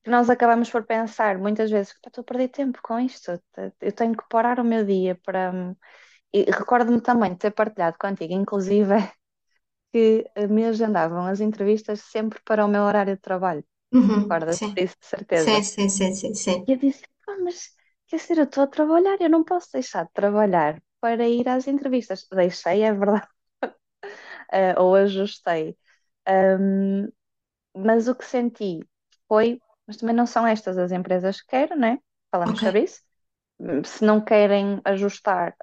que 0.05 0.11
nós 0.11 0.31
acabamos 0.31 0.71
por 0.71 0.87
pensar 0.87 1.39
muitas 1.39 1.71
vezes 1.71 1.93
que 1.93 2.09
estou 2.09 2.23
a 2.23 2.25
perder 2.25 2.49
tempo 2.49 2.79
com 2.83 2.99
isto, 3.01 3.41
eu 3.81 3.93
tenho 3.93 4.17
que 4.17 4.25
parar 4.29 4.61
o 4.61 4.65
meu 4.65 4.85
dia 4.85 5.17
para. 5.25 5.53
E 6.33 6.43
recordo-me 6.45 7.01
também 7.03 7.33
de 7.33 7.39
ter 7.41 7.53
partilhado 7.53 7.99
contigo, 7.99 8.33
inclusive, 8.35 8.95
que 9.93 10.25
me 10.51 10.67
agendavam 10.67 11.27
as 11.27 11.41
entrevistas 11.41 12.01
sempre 12.03 12.41
para 12.45 12.65
o 12.65 12.69
meu 12.69 12.83
horário 12.85 13.17
de 13.17 13.23
trabalho. 13.23 13.65
uhum, 13.93 14.39
Recordas 14.39 14.59
sim, 14.59 14.77
disso, 14.77 14.97
de 15.01 15.07
sim, 15.35 15.63
certeza. 15.63 15.63
sim, 15.63 15.89
sim, 15.89 16.15
sim, 16.15 16.35
sim. 16.35 16.67
E 16.67 16.73
eu 16.73 16.79
disse, 16.85 17.05
"Pá, 17.25 17.33
mas 17.45 17.59
quer 18.09 18.17
dizer, 18.19 18.39
eu 18.39 18.45
estou 18.45 18.63
a 18.65 18.67
trabalhar, 18.77 19.19
eu 19.21 19.31
não 19.31 19.45
posso 19.45 19.69
deixar 19.73 20.05
de 20.07 20.13
trabalhar 20.13 20.83
para 21.01 21.27
ir 21.29 21.49
às 21.49 21.67
entrevistas. 21.75 22.27
Deixei, 22.31 22.83
é 22.83 22.93
verdade, 22.93 23.29
eh, 24.53 24.75
ou 24.81 24.95
ajustei. 24.95 25.77
Um, 26.29 27.09
mas 27.77 28.09
o 28.09 28.15
que 28.15 28.25
senti 28.25 28.81
foi, 29.29 29.61
mas 29.87 29.97
também 29.97 30.15
não 30.17 30.27
são 30.27 30.47
estas 30.47 30.79
as 30.79 30.93
empresas 30.93 31.41
que 31.41 31.49
quero, 31.49 31.77
né? 31.79 31.99
Falamos 32.31 32.61
Ok, 32.61 32.63
sobre 32.63 32.85
isso. 32.85 33.03
Se 33.85 34.05
não 34.05 34.21
querem 34.25 34.81
ajustar, 34.85 35.57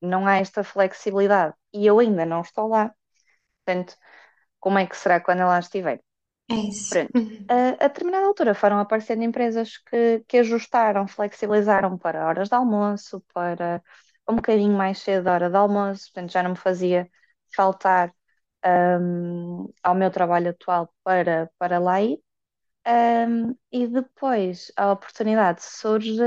não 0.00 0.26
há 0.26 0.36
esta 0.38 0.64
flexibilidade 0.64 1.54
e 1.74 1.86
eu 1.86 1.98
ainda 1.98 2.26
não 2.26 2.40
estou 2.42 2.68
lá. 2.68 2.94
Portanto, 3.64 3.96
como 4.60 4.78
é 4.78 4.86
que 4.86 4.96
será 4.96 5.20
quando 5.20 5.40
eu 5.42 5.48
lá 5.48 5.58
estiver? 5.60 6.02
é 6.50 6.54
isso. 6.54 6.98
Uhum, 7.14 7.48
A, 7.48 7.84
a 7.84 7.88
determinada 7.88 8.26
altura 8.26 8.54
foram 8.54 8.78
aparecendo 8.80 9.22
empresas 9.22 9.78
que, 9.78 10.20
que 10.28 10.38
ajustaram, 10.38 11.06
flexibilizaram 11.06 11.96
para 11.98 12.26
horas 12.26 12.48
de 12.48 12.54
almoço, 12.56 13.22
para 13.32 13.82
um 14.28 14.36
bocadinho 14.36 14.76
mais 14.76 14.98
cedo 14.98 15.24
da 15.24 15.32
hora 15.34 15.50
de 15.50 15.56
almoço, 15.56 16.04
portanto 16.12 16.32
já 16.32 16.42
não 16.42 16.50
me 16.50 16.56
fazia 16.56 17.08
faltar 17.54 18.12
hum, 18.66 19.72
ao 19.82 19.94
meu 19.94 20.10
trabalho 20.10 20.50
atual 20.50 20.92
para, 21.04 21.50
para 21.58 21.78
lá 21.78 22.02
ir. 22.02 22.20
Hum, 22.86 23.54
e 23.72 23.86
depois 23.88 24.72
a 24.76 24.92
oportunidade 24.92 25.62
surge. 25.64 26.22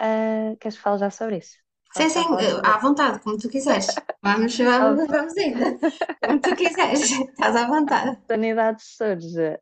Uh, 0.00 0.56
queres 0.60 0.78
falar 0.78 0.98
já 0.98 1.10
sobre 1.10 1.38
isso? 1.38 1.58
Sim, 1.92 2.08
sim, 2.08 2.24
à 2.64 2.78
vontade, 2.78 3.20
como 3.20 3.36
tu 3.38 3.48
quiseres. 3.48 3.86
Vamos, 4.22 4.58
A 4.58 4.64
vamos, 4.64 5.08
vamos 5.08 5.36
indo. 5.36 5.78
Como 6.24 6.40
tu 6.40 6.54
quiseres, 6.54 7.10
estás 7.10 7.56
à 7.56 7.66
vontade. 7.66 8.16
oportunidade 8.16 8.82
surge 8.82 9.58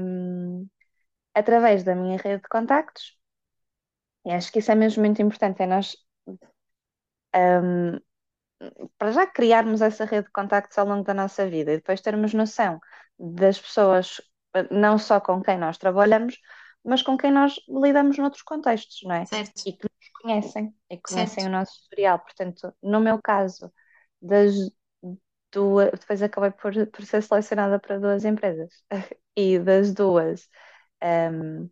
hum, 0.00 0.68
através 1.34 1.84
da 1.84 1.94
minha 1.94 2.18
rede 2.18 2.42
de 2.42 2.48
contactos, 2.48 3.16
e 4.26 4.30
acho 4.32 4.52
que 4.52 4.60
isso 4.60 4.70
é 4.72 4.74
mesmo 4.76 5.02
muito 5.04 5.20
importante, 5.22 5.62
é 5.62 5.66
nós, 5.66 5.96
hum, 7.34 7.98
para 8.98 9.12
já 9.12 9.26
criarmos 9.26 9.80
essa 9.82 10.04
rede 10.04 10.26
de 10.26 10.32
contactos 10.32 10.76
ao 10.78 10.86
longo 10.86 11.04
da 11.04 11.14
nossa 11.14 11.48
vida 11.48 11.72
e 11.72 11.76
depois 11.76 12.00
termos 12.00 12.34
noção 12.34 12.80
das 13.18 13.58
pessoas, 13.60 14.20
eh, 14.54 14.66
não 14.70 14.98
só 14.98 15.20
com 15.20 15.42
quem 15.42 15.58
nós 15.58 15.78
trabalhamos, 15.78 16.38
mas 16.84 17.02
com 17.02 17.16
quem 17.16 17.30
nós 17.30 17.54
lidamos 17.68 18.18
noutros 18.18 18.42
contextos, 18.42 19.00
não 19.04 19.14
é? 19.14 19.24
Certo, 19.24 19.62
E 19.64 19.72
que 19.72 19.84
nos 19.84 20.08
conhecem, 20.22 20.74
e 20.90 20.96
que 20.96 21.02
conhecem 21.02 21.44
certo. 21.44 21.46
o 21.46 21.50
nosso 21.50 21.72
historial. 21.80 22.18
Portanto, 22.20 22.74
no 22.82 23.00
meu 23.00 23.20
caso, 23.22 23.72
das 24.20 24.54
duas, 25.52 25.90
depois 25.92 26.22
acabei 26.22 26.50
por, 26.50 26.72
por 26.88 27.04
ser 27.04 27.22
selecionada 27.22 27.78
para 27.78 27.98
duas 27.98 28.24
empresas, 28.24 28.82
e 29.36 29.58
das 29.58 29.92
duas. 29.94 30.48
hum, 31.02 31.70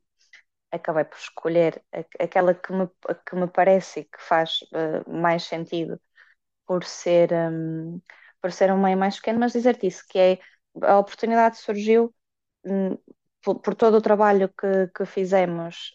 acabei 0.71 1.05
por 1.05 1.19
escolher 1.19 1.83
aquela 2.21 2.55
que 2.55 2.73
me, 2.73 2.89
que 3.27 3.37
me 3.37 3.49
parece 3.49 4.01
e 4.01 4.05
que 4.05 4.21
faz 4.23 4.61
eh, 4.75 5.03
mais 5.11 5.45
sentido 5.45 6.01
por 6.67 6.85
ser, 6.85 7.31
hum, 7.33 8.01
por 8.41 8.53
ser 8.53 8.73
um 8.73 8.81
meio 8.83 8.97
mais 8.99 9.17
pequeno, 9.17 9.39
mas 9.41 9.53
dizer-te 9.53 9.87
isso, 9.87 10.05
que 10.09 10.19
é 10.19 10.39
a 10.83 10.99
oportunidade 10.99 11.59
surgiu 11.59 12.15
hum, 12.65 12.97
por, 13.43 13.61
por 13.61 13.75
todo 13.75 13.97
o 13.99 14.03
trabalho 14.03 14.49
que, 14.51 14.89
que 14.97 15.07
fizemos 15.07 15.95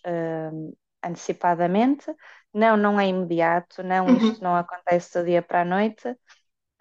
hum, 0.54 0.74
antecipadamente. 1.04 2.14
Não, 2.54 2.76
não 2.78 3.00
é 3.00 3.08
imediato, 3.08 3.84
não, 3.84 4.16
isto 4.16 4.44
Uhum. 4.44 4.44
não 4.44 4.56
acontece 4.56 5.18
do 5.20 5.26
dia 5.26 5.42
para 5.42 5.62
a 5.62 5.66
noite, 5.66 6.08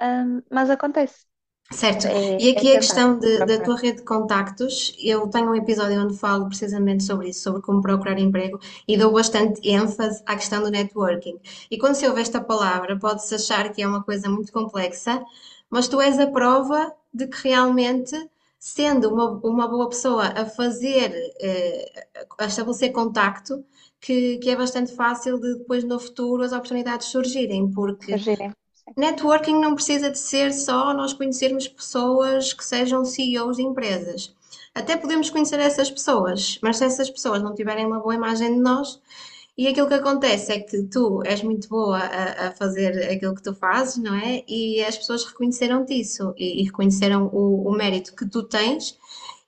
hum, 0.01 0.43
mas 0.51 0.71
acontece. 0.71 1.27
Certo. 1.73 2.07
É, 2.07 2.37
E 2.39 2.49
é 2.49 2.53
aqui 2.53 2.69
a 2.75 2.79
tentar 2.81 2.81
questão 2.81 3.19
de- 3.19 3.45
da 3.45 3.61
tua 3.61 3.77
rede 3.77 3.99
de 3.99 4.03
contactos, 4.05 4.93
eu 5.01 5.29
tenho 5.29 5.51
um 5.51 5.55
episódio 5.55 6.03
onde 6.03 6.17
falo 6.19 6.47
precisamente 6.49 7.05
sobre 7.05 7.29
isso, 7.29 7.43
sobre 7.43 7.63
como 7.63 7.81
procurar 7.81 8.19
emprego, 8.19 8.59
e 8.89 8.97
dou 8.97 9.13
bastante 9.13 9.61
ênfase 9.69 10.21
à 10.27 10.35
questão 10.35 10.63
do 10.63 10.71
networking. 10.71 11.39
E 11.71 11.79
quando 11.79 11.95
se 11.95 12.07
ouve 12.09 12.21
esta 12.21 12.41
palavra, 12.41 12.99
pode-se 12.99 13.35
achar 13.37 13.71
que 13.73 13.83
é 13.83 13.87
uma 13.87 14.03
coisa 14.03 14.29
muito 14.29 14.53
complexa, 14.53 15.25
mas 15.71 15.87
tu 15.87 16.01
és 16.01 16.19
a 16.19 16.27
prova 16.27 16.93
de 17.15 17.29
que 17.29 17.49
realmente, 17.49 18.17
sendo 18.59 19.09
uma, 19.13 19.31
uma 19.45 19.69
boa 19.69 19.89
pessoa 19.89 20.25
a 20.25 20.45
fazer, 20.47 21.13
eh, 21.41 22.07
a 22.39 22.47
estabelecer 22.47 22.91
contacto, 22.93 23.65
que, 24.01 24.39
que 24.39 24.51
é 24.51 24.57
bastante 24.57 24.93
fácil 24.95 25.39
de 25.39 25.59
depois 25.59 25.85
no 25.85 26.01
futuro 26.01 26.43
as 26.43 26.53
oportunidades 26.53 27.07
surgirem, 27.09 27.71
porque 27.71 28.13
Surgirem. 28.13 28.53
Networking 28.97 29.61
não 29.61 29.75
precisa 29.75 30.11
de 30.11 30.19
ser 30.19 30.53
só 30.53 30.93
nós 30.95 31.13
conhecermos 31.13 31.69
pessoas 31.69 32.53
que 32.53 32.65
sejam 32.65 33.05
CEOs 33.05 33.57
de 33.57 33.63
empresas. 33.63 34.35
Até 34.75 34.97
podemos 34.97 35.31
conhecer 35.31 35.59
essas 35.61 35.91
pessoas, 35.91 36.59
mas 36.63 36.77
se 36.77 36.85
essas 36.85 37.11
pessoas 37.11 37.43
não 37.43 37.55
tiverem 37.55 37.87
uma 37.87 38.01
boa 38.01 38.15
imagem 38.15 38.55
de 38.55 38.61
nós, 38.61 39.01
e 39.59 39.69
aquilo 39.69 39.89
que 39.89 39.95
acontece 39.95 40.53
é 40.53 40.61
que 40.61 40.83
tu 40.85 41.23
és 41.25 41.43
muito 41.43 41.69
boa 41.69 41.99
a, 41.99 42.49
a 42.49 42.53
fazer 42.53 43.11
aquilo 43.11 43.35
que 43.35 43.43
tu 43.43 43.55
fazes, 43.55 43.99
não 44.03 44.15
é? 44.15 44.43
E 44.49 44.83
as 44.83 44.97
pessoas 44.97 45.25
reconheceram-te 45.25 45.93
isso 46.01 46.33
e, 46.37 46.63
e 46.63 46.65
reconheceram 46.65 47.27
o, 47.33 47.69
o 47.69 47.73
mérito 47.73 48.15
que 48.15 48.27
tu 48.29 48.43
tens. 48.43 48.99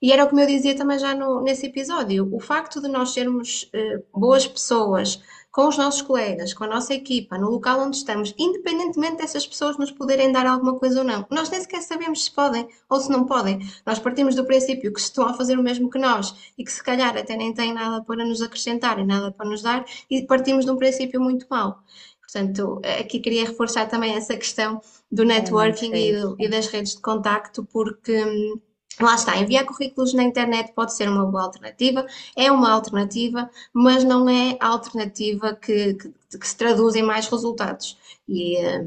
E 0.01 0.11
era 0.11 0.25
o 0.25 0.29
que 0.29 0.39
eu 0.39 0.45
dizia 0.45 0.75
também 0.75 0.99
já 0.99 1.15
no- 1.15 1.41
nesse 1.41 1.65
episódio. 1.65 2.29
O 2.35 2.39
facto 2.39 2.81
de 2.81 2.87
nós 2.89 3.11
sermos 3.13 3.69
eh, 3.73 4.01
boas 4.13 4.45
pessoas 4.45 5.19
com 5.53 5.67
os 5.67 5.77
nossos 5.77 6.01
colegas, 6.01 6.51
com 6.51 6.63
a 6.63 6.67
nossa 6.67 6.95
equipa, 6.95 7.37
no 7.37 7.47
local 7.47 7.79
onde 7.79 7.97
estamos, 7.97 8.33
independentemente 8.39 9.17
dessas 9.17 9.45
pessoas 9.45 9.77
nos 9.77 9.91
poderem 9.91 10.31
dar 10.31 10.47
alguma 10.47 10.79
coisa 10.79 10.99
ou 10.99 11.05
não. 11.05 11.27
Nós 11.29 11.47
nem 11.51 11.61
sequer 11.61 11.83
sabemos 11.83 12.23
se 12.23 12.31
podem 12.31 12.67
ou 12.89 12.99
se 12.99 13.11
não 13.11 13.23
podem. 13.23 13.59
Nós 13.85 13.99
partimos 13.99 14.33
do 14.33 14.45
princípio 14.45 14.91
que 14.91 14.99
estão 14.99 15.27
a 15.27 15.35
fazer 15.35 15.59
o 15.59 15.61
mesmo 15.63 15.91
que 15.91 15.99
nós 15.99 16.33
e 16.57 16.63
que 16.63 16.71
se 16.71 16.83
calhar 16.83 17.15
até 17.15 17.37
nem 17.37 17.53
têm 17.53 17.71
nada 17.71 18.03
para 18.03 18.25
nos 18.25 18.41
acrescentar 18.41 18.97
e 18.97 19.05
nada 19.05 19.31
para 19.31 19.47
nos 19.47 19.61
dar 19.61 19.85
e 20.09 20.23
partimos 20.23 20.65
de 20.65 20.71
um 20.71 20.75
princípio 20.75 21.21
muito 21.21 21.45
mau. 21.47 21.77
Portanto, 22.19 22.81
aqui 22.99 23.19
queria 23.19 23.45
reforçar 23.45 23.87
também 23.87 24.15
essa 24.15 24.35
questão 24.35 24.81
do 25.11 25.21
é 25.21 25.25
networking 25.25 25.93
e, 25.93 26.13
isso. 26.13 26.35
e 26.39 26.49
das 26.49 26.65
redes 26.65 26.95
de 26.95 27.01
contacto, 27.01 27.63
porque 27.71 28.25
hum, 28.25 28.59
Lá 28.99 29.15
está, 29.15 29.37
enviar 29.37 29.65
currículos 29.65 30.13
na 30.13 30.23
internet 30.23 30.71
pode 30.73 30.93
ser 30.93 31.09
uma 31.09 31.25
boa 31.25 31.43
alternativa, 31.43 32.05
é 32.35 32.51
uma 32.51 32.71
alternativa, 32.71 33.49
mas 33.73 34.03
não 34.03 34.29
é 34.29 34.57
a 34.59 34.67
alternativa 34.67 35.55
que, 35.55 35.95
que, 35.95 36.37
que 36.37 36.47
se 36.47 36.55
traduz 36.55 36.95
em 36.95 37.01
mais 37.01 37.27
resultados. 37.27 37.97
E, 38.27 38.57
eh, 38.57 38.85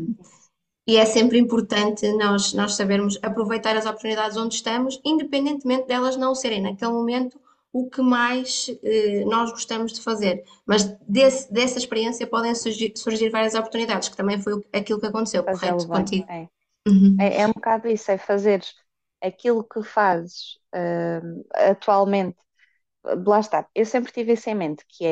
e 0.86 0.96
é 0.96 1.04
sempre 1.04 1.38
importante 1.38 2.10
nós, 2.12 2.52
nós 2.52 2.76
sabermos 2.76 3.18
aproveitar 3.22 3.76
as 3.76 3.84
oportunidades 3.84 4.36
onde 4.36 4.54
estamos, 4.54 5.00
independentemente 5.04 5.88
delas 5.88 6.16
não 6.16 6.34
serem 6.34 6.62
naquele 6.62 6.92
momento 6.92 7.40
o 7.72 7.90
que 7.90 8.00
mais 8.00 8.70
eh, 8.84 9.24
nós 9.26 9.50
gostamos 9.50 9.92
de 9.92 10.00
fazer. 10.00 10.44
Mas 10.64 10.84
desse, 11.06 11.52
dessa 11.52 11.78
experiência 11.78 12.26
podem 12.26 12.54
surgir, 12.54 12.92
surgir 12.96 13.28
várias 13.28 13.54
oportunidades, 13.54 14.08
que 14.08 14.16
também 14.16 14.40
foi 14.40 14.64
aquilo 14.72 15.00
que 15.00 15.06
aconteceu, 15.06 15.42
correto? 15.42 15.86
Contigo. 15.88 16.26
É. 16.30 16.48
Uhum. 16.88 17.16
É, 17.18 17.42
é 17.42 17.46
um 17.46 17.52
bocado 17.52 17.88
isso, 17.88 18.10
é 18.12 18.16
fazer 18.16 18.62
aquilo 19.26 19.64
que 19.64 19.82
fazes 19.82 20.58
hum, 20.74 21.44
atualmente. 21.54 22.38
Lá 23.04 23.40
está, 23.40 23.68
eu 23.74 23.86
sempre 23.86 24.12
tive 24.12 24.32
isso 24.32 24.50
em 24.50 24.54
mente, 24.54 24.84
que 24.88 25.06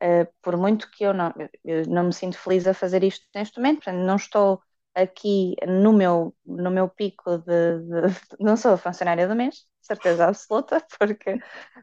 é, 0.00 0.22
uh, 0.22 0.28
por 0.42 0.56
muito 0.56 0.90
que 0.90 1.04
eu 1.04 1.12
não, 1.14 1.32
eu 1.64 1.86
não 1.88 2.04
me 2.04 2.12
sinto 2.12 2.38
feliz 2.38 2.66
a 2.66 2.74
fazer 2.74 3.02
isto 3.02 3.26
neste 3.34 3.58
momento, 3.58 3.76
portanto, 3.84 4.04
não 4.04 4.16
estou 4.16 4.62
aqui 4.94 5.54
no 5.66 5.92
meu, 5.92 6.34
no 6.46 6.70
meu 6.70 6.88
pico 6.88 7.38
de, 7.38 7.78
de- 7.80 8.36
Não 8.40 8.56
sou 8.56 8.74
a 8.74 8.78
funcionária 8.78 9.26
do 9.26 9.34
mês, 9.34 9.66
certeza 9.80 10.26
absoluta, 10.28 10.80
porque 10.98 11.38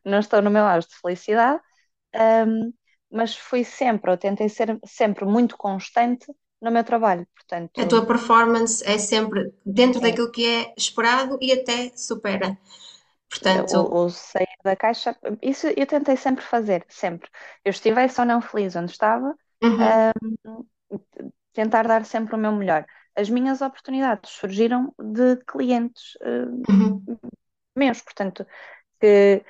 não 0.06 0.20
estou 0.20 0.42
no 0.42 0.50
meu 0.52 0.64
auge 0.66 0.88
de 0.88 0.96
felicidade, 0.96 1.62
um, 2.16 2.74
mas 3.12 3.36
fui 3.36 3.64
sempre, 3.64 4.12
eu 4.12 4.18
tentei 4.18 4.50
ser 4.50 4.80
sempre 4.86 5.26
muito 5.26 5.58
constante 5.58 6.26
no 6.62 6.72
meu 6.72 6.84
trabalho, 6.84 7.28
A 7.78 7.86
tua 7.86 8.06
portanto, 8.06 8.06
performance 8.06 8.84
é 8.86 8.98
sempre 8.98 9.54
dentro 9.66 10.00
sim, 10.00 10.02
daquilo 10.02 10.32
que 10.32 10.46
é 10.46 10.74
esperado 10.78 11.38
e 11.42 11.52
até 11.52 11.92
supera. 11.96 12.58
Portanto, 13.30 13.74
o, 13.78 14.06
o 14.06 14.10
sair 14.10 14.58
da 14.64 14.76
caixa, 14.76 15.16
isso 15.42 15.68
eu 15.68 15.86
tentei 15.88 16.18
sempre 16.18 16.44
fazer, 16.44 16.86
sempre. 16.90 17.30
Eu 17.64 17.70
estivesse 17.72 18.20
ou 18.20 18.26
não 18.28 18.42
feliz 18.42 18.76
onde 18.76 18.92
estava, 18.92 19.36
uhum, 19.64 20.12
um, 20.46 20.66
tentar 21.54 21.88
dar 21.88 22.06
sempre 22.06 22.36
o 22.36 22.38
meu 22.38 22.52
melhor. 22.52 22.86
As 23.16 23.30
minhas 23.30 23.62
oportunidades 23.62 24.32
surgiram 24.32 24.94
de 25.00 25.38
clientes 25.46 26.16
uh, 26.22 26.68
uhum, 26.70 27.20
meus, 27.76 28.02
portanto, 28.02 28.46
que, 29.00 29.44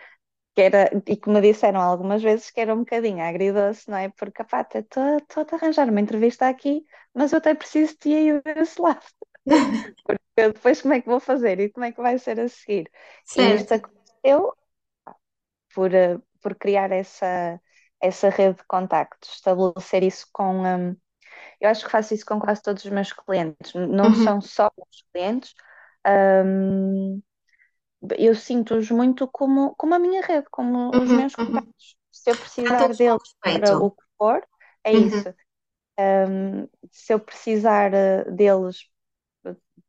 que 0.60 0.63
era, 0.63 0.89
e 1.08 1.16
que 1.18 1.30
me 1.30 1.42
disseram 1.42 1.82
algumas 1.82 2.22
vezes 2.24 2.51
que 2.51 2.60
era 2.62 2.74
um 2.74 2.80
bocadinho 2.80 3.24
agridoce, 3.24 3.89
não 3.89 3.98
é? 3.98 4.10
Porque, 4.10 4.44
pá, 4.44 4.62
estou 4.74 5.04
a 5.04 5.56
arranjar 5.56 5.89
uma 5.89 6.01
entrevista 6.01 6.48
aqui, 6.50 6.86
mas 7.13 7.32
eu 7.32 7.38
até 7.39 7.54
preciso 7.56 7.98
de 8.01 8.13
aí 8.16 8.42
desse 8.42 8.82
lado. 8.82 9.06
Porque 10.04 10.22
depois 10.54 10.82
como 10.82 10.94
é 10.94 11.01
que 11.01 11.08
vou 11.10 11.20
fazer 11.20 11.60
e 11.60 11.70
como 11.72 11.86
é 11.86 11.92
que 11.92 12.01
vai 12.01 12.18
ser 12.20 12.39
a 12.39 12.48
seguir? 12.50 12.92
E 13.36 13.54
isto 13.56 13.74
certo. 13.74 13.75
aconteceu 13.75 14.54
por, 15.74 15.92
uh, 15.94 16.22
por 16.42 16.56
criar 16.56 16.92
essa, 16.92 17.60
essa 18.01 18.30
rede 18.30 18.58
de 18.60 18.66
contactos, 18.66 19.32
estabelecer 19.36 20.04
isso 20.04 20.28
com. 20.32 20.63
Um, 20.66 20.96
eu 21.62 21.70
acho 21.70 21.86
que 21.86 21.92
faço 21.92 22.13
isso 22.16 22.25
com 22.25 22.39
quase 22.39 22.62
todos 22.63 22.86
os 22.86 22.92
meus 22.92 23.13
clientes, 23.13 23.74
não 23.75 24.13
Uhum, 24.13 24.13
são 24.13 24.42
só 24.42 24.72
os 24.78 25.04
clientes. 25.13 25.54
um, 26.08 27.22
eu 28.18 28.36
sinto-os 28.36 28.89
muito 28.91 29.27
como, 29.27 29.75
como 29.75 29.94
a 29.94 30.00
minha 30.00 30.22
rede, 30.22 30.48
como 30.51 30.89
os 30.89 31.10
uhum, 31.10 31.18
meus 31.18 31.34
uhum. 31.38 31.46
contactos. 31.48 31.98
Se 32.12 32.32
eu 32.32 32.36
precisar 32.36 32.77
Tratas 32.77 32.98
com 32.98 33.03
deles 33.03 33.36
para 33.41 33.77
o 33.79 33.91
que 33.91 34.03
for, 34.18 34.48
é 34.84 34.94
Uhum, 34.94 35.08
isso. 35.08 35.36
Um, 36.00 36.68
se 36.91 37.13
eu 37.13 37.20
precisar 37.20 37.91
uh, 37.94 38.32
deles, 38.32 38.89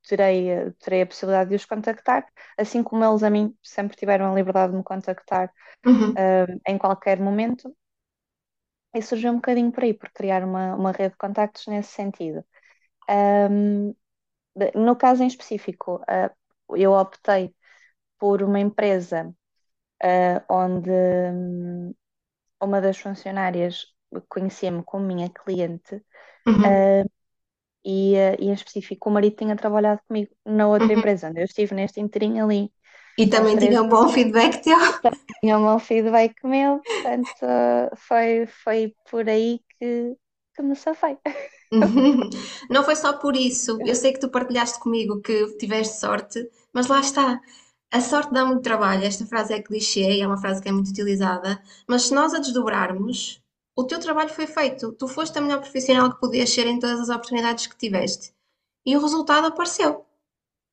terei, 0.09 0.52
uh, 0.52 0.73
terei 0.75 1.02
a 1.02 1.07
possibilidade 1.07 1.50
de 1.50 1.57
os 1.57 1.64
contactar, 1.64 2.26
assim 2.59 2.83
como 2.83 3.05
eles 3.05 3.23
a 3.23 3.31
mim 3.31 3.57
sempre 3.62 3.97
tiveram 3.97 4.31
a 4.31 4.35
liberdade 4.35 4.73
de 4.73 4.79
me 4.79 4.85
contactar 4.85 5.52
uhum. 5.87 6.11
um, 6.11 6.61
em 6.67 6.79
qualquer 6.79 7.21
momento. 7.21 7.75
E 8.93 9.00
surgiu 9.02 9.31
um 9.31 9.37
bocadinho 9.37 9.71
por 9.71 9.85
aí, 9.85 9.95
por 9.95 10.11
criar 10.11 10.43
uma, 10.43 10.75
uma 10.75 10.90
rede 10.90 11.11
de 11.11 11.17
contactos 11.17 11.64
nesse 11.69 11.93
sentido. 11.93 12.45
Um, 13.09 13.95
no 14.75 14.97
caso 14.97 15.23
em 15.23 15.29
específico, 15.29 16.02
uh, 16.02 16.76
eu 16.76 16.93
optei 16.93 17.55
por 18.21 18.43
uma 18.45 18.61
empresa 18.61 19.35
uh, 20.05 20.45
onde 20.55 20.91
hum, 20.91 21.95
uma 22.62 22.81
das 22.81 22.99
funcionárias 22.99 23.87
conhecia-me 24.29 24.83
como 24.85 25.07
minha 25.07 25.31
cliente 25.31 25.97
Uhum, 26.47 26.65
uh, 26.65 27.11
e, 27.85 28.15
uh, 28.17 28.37
e 28.41 28.49
em 28.49 28.53
específico 28.53 29.09
o 29.11 29.12
marido 29.12 29.37
tinha 29.37 29.57
trabalhado 29.57 30.03
comigo 30.09 30.33
na 30.47 30.69
outra 30.69 30.93
uhum. 30.93 30.99
empresa, 30.99 31.29
onde 31.31 31.41
eu 31.41 31.45
estive 31.45 31.75
neste 31.75 32.00
inteirinho 32.00 32.45
ali 32.45 32.73
E 33.17 33.27
também 33.29 33.57
três 33.57 33.71
tinha 33.71 33.83
um 33.83 33.89
bom 33.89 34.09
feedback 34.09 34.62
teu. 34.62 34.77
tinha 35.41 35.59
um 35.59 35.62
bom 35.62 35.79
feedback 35.79 36.35
meu, 36.45 36.81
portanto 36.81 37.47
foi, 37.97 38.47
foi 38.47 38.95
por 39.11 39.28
aí 39.28 39.61
que, 39.78 40.17
que 40.54 40.63
me 40.63 40.76
safei. 40.76 41.19
Uhum. 41.73 42.28
Não 42.69 42.83
foi 42.85 42.97
só 42.97 43.13
por 43.13 43.37
isso. 43.37 43.78
Eu 43.85 43.95
sei 43.95 44.13
que 44.13 44.21
tu 44.21 44.28
partilhaste 44.30 44.80
comigo 44.80 45.21
que 45.21 45.56
tiveste 45.59 45.99
sorte, 45.99 46.41
mas 46.73 46.89
lá 46.89 47.00
está. 47.00 47.41
A 47.93 48.00
sorte 48.00 48.33
dá 48.33 48.45
muito 48.45 48.63
trabalho. 48.63 49.05
Esta 49.05 49.26
frase 49.26 49.53
é 49.53 49.63
clichê 49.63 50.19
e 50.19 50.21
é 50.21 50.26
uma 50.26 50.39
frase 50.39 50.63
que 50.63 50.69
é 50.69 50.73
muito 50.73 50.91
utilizada, 50.91 51.61
mas 51.89 52.03
se 52.03 52.15
nós 52.15 52.33
a 52.35 52.39
desdobrarmos, 52.39 53.43
o 53.76 53.85
teu 53.85 53.99
trabalho 53.99 54.31
foi 54.31 54.47
feito. 54.47 54.93
Tu 54.93 55.09
foste 55.09 55.37
a 55.39 55.41
melhor 55.41 55.61
profissional 55.61 56.13
que 56.13 56.21
podias 56.21 56.50
ser 56.50 56.67
em 56.67 56.79
todas 56.79 57.00
as 57.00 57.09
oportunidades 57.09 57.67
que 57.67 57.76
tiveste. 57.76 58.33
E 58.87 58.97
o 58.97 59.00
resultado 59.00 59.47
apareceu. 59.47 60.07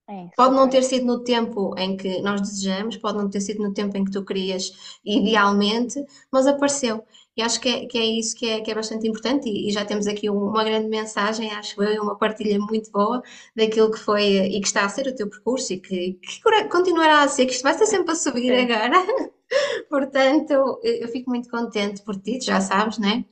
É 0.09 0.29
Pode 0.37 0.55
não 0.55 0.69
ter 0.69 0.83
sido 0.83 1.05
no 1.05 1.23
tempo 1.23 1.77
em 1.77 1.97
que 1.97 2.21
nós 2.21 2.39
desejamos, 2.39 2.95
pode 2.97 3.17
não 3.17 3.29
ter 3.29 3.41
sido 3.41 3.61
no 3.61 3.73
tempo 3.73 3.97
em 3.97 4.05
que 4.05 4.11
tu 4.11 4.23
querias, 4.23 4.99
idealmente, 5.03 6.05
mas 6.31 6.47
apareceu. 6.47 7.05
E 7.37 7.41
acho 7.41 7.61
que 7.61 7.69
é, 7.69 7.85
que 7.85 7.97
é 7.97 8.05
isso 8.05 8.35
que 8.35 8.49
é, 8.49 8.61
que 8.61 8.71
é 8.71 8.75
bastante 8.75 9.07
importante. 9.07 9.47
E, 9.49 9.69
e 9.69 9.71
já 9.71 9.85
temos 9.85 10.07
aqui 10.07 10.29
um- 10.29 10.49
uma 10.49 10.63
grande 10.63 10.87
mensagem, 10.89 11.51
acho 11.53 11.81
eu, 11.83 11.93
e 11.93 11.99
uma 11.99 12.17
partilha 12.17 12.59
muito 12.59 12.91
boa 12.91 13.21
daquilo 13.55 13.91
que 13.91 13.99
foi 13.99 14.23
e 14.25 14.59
que 14.61 14.67
está 14.67 14.85
a 14.85 14.89
ser 14.89 15.07
o 15.07 15.15
teu 15.15 15.29
percurso 15.29 15.73
e 15.73 15.79
que, 15.79 16.13
que 16.15 16.41
continuará 16.69 17.21
a 17.23 17.27
ser, 17.27 17.45
que 17.45 17.53
isto 17.53 17.63
vai 17.63 17.73
ser 17.75 17.85
sempre 17.85 18.11
a 18.11 18.15
subir 18.15 18.53
Sim. 18.53 18.63
agora. 18.71 18.95
Portanto, 19.89 20.81
eu 20.83 21.07
fico 21.09 21.29
muito 21.29 21.49
contente 21.49 22.01
por 22.03 22.15
ti, 22.19 22.39
já 22.41 22.61
sabes, 22.61 22.97
né? 22.99 23.25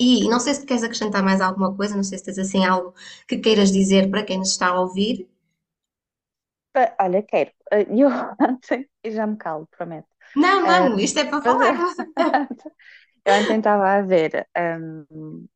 E 0.00 0.28
não 0.28 0.40
sei 0.40 0.54
se 0.54 0.66
queres 0.66 0.82
acrescentar 0.84 1.22
mais 1.24 1.40
alguma 1.40 1.74
coisa, 1.76 1.96
não 1.96 2.04
sei 2.04 2.18
se 2.18 2.24
tens 2.24 2.38
assim 2.38 2.64
algo 2.64 2.94
que 3.28 3.38
queiras 3.38 3.72
dizer 3.72 4.10
para 4.10 4.24
quem 4.24 4.38
nos 4.38 4.50
está 4.50 4.68
a 4.68 4.80
ouvir. 4.80 5.28
Olha, 7.00 7.22
quero. 7.22 7.50
Uh, 7.72 7.86
Eu 7.98 8.08
ontem, 8.40 8.88
e 9.02 9.10
já 9.10 9.26
me 9.26 9.36
calo, 9.36 9.66
prometo. 9.68 10.08
Não, 10.36 10.64
não, 10.66 10.98
isto 11.00 11.18
é 11.18 11.24
para 11.24 11.42
mas 11.44 11.56
falarmos. 11.58 11.92
eu 13.26 13.36
ontem 13.36 13.58
estava 13.58 13.90
a 13.98 14.02
ver 14.02 14.48
um, 14.80 15.48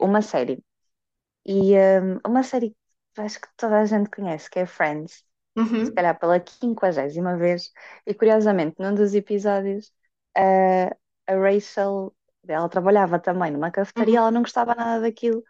uma 0.00 0.22
série. 0.22 0.64
E 1.46 1.74
um, 1.76 2.20
uma 2.26 2.42
série 2.42 2.76
que 3.14 3.20
acho 3.20 3.40
que 3.40 3.48
toda 3.56 3.80
a 3.80 3.86
gente 3.86 4.10
conhece, 4.10 4.50
que 4.50 4.58
é 4.60 4.66
Friends, 4.66 5.24
se 5.82 5.90
Uhum, 5.90 5.94
calhar 5.94 6.18
pela 6.18 6.40
quinquagésima 6.40 7.36
vez. 7.36 7.72
E 8.06 8.14
curiosamente, 8.14 8.76
num 8.80 8.94
dos 8.94 9.14
episódios, 9.14 9.88
uh, 10.38 10.90
a 11.26 11.34
Rachel, 11.36 12.14
ela 12.48 12.68
trabalhava 12.68 13.18
também 13.18 13.50
numa 13.52 13.70
cafetaria, 13.70 14.18
uhum, 14.18 14.20
ela 14.20 14.30
não 14.30 14.42
gostava 14.42 14.74
nada 14.74 15.02
daquilo. 15.02 15.42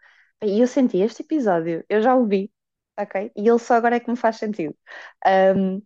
E 0.43 0.61
eu 0.61 0.67
senti 0.69 0.99
este 0.99 1.23
episódio, 1.23 1.85
eu 1.89 2.03
já 2.03 2.15
o 2.17 2.27
vi, 2.27 2.53
ok? 2.99 3.33
E 3.37 3.49
ele 3.49 3.59
só 3.59 3.75
agora 3.75 3.97
é 3.97 4.01
que 4.01 4.11
me 4.11 4.17
faz 4.17 4.37
sentido. 4.37 4.77
Um, 5.57 5.83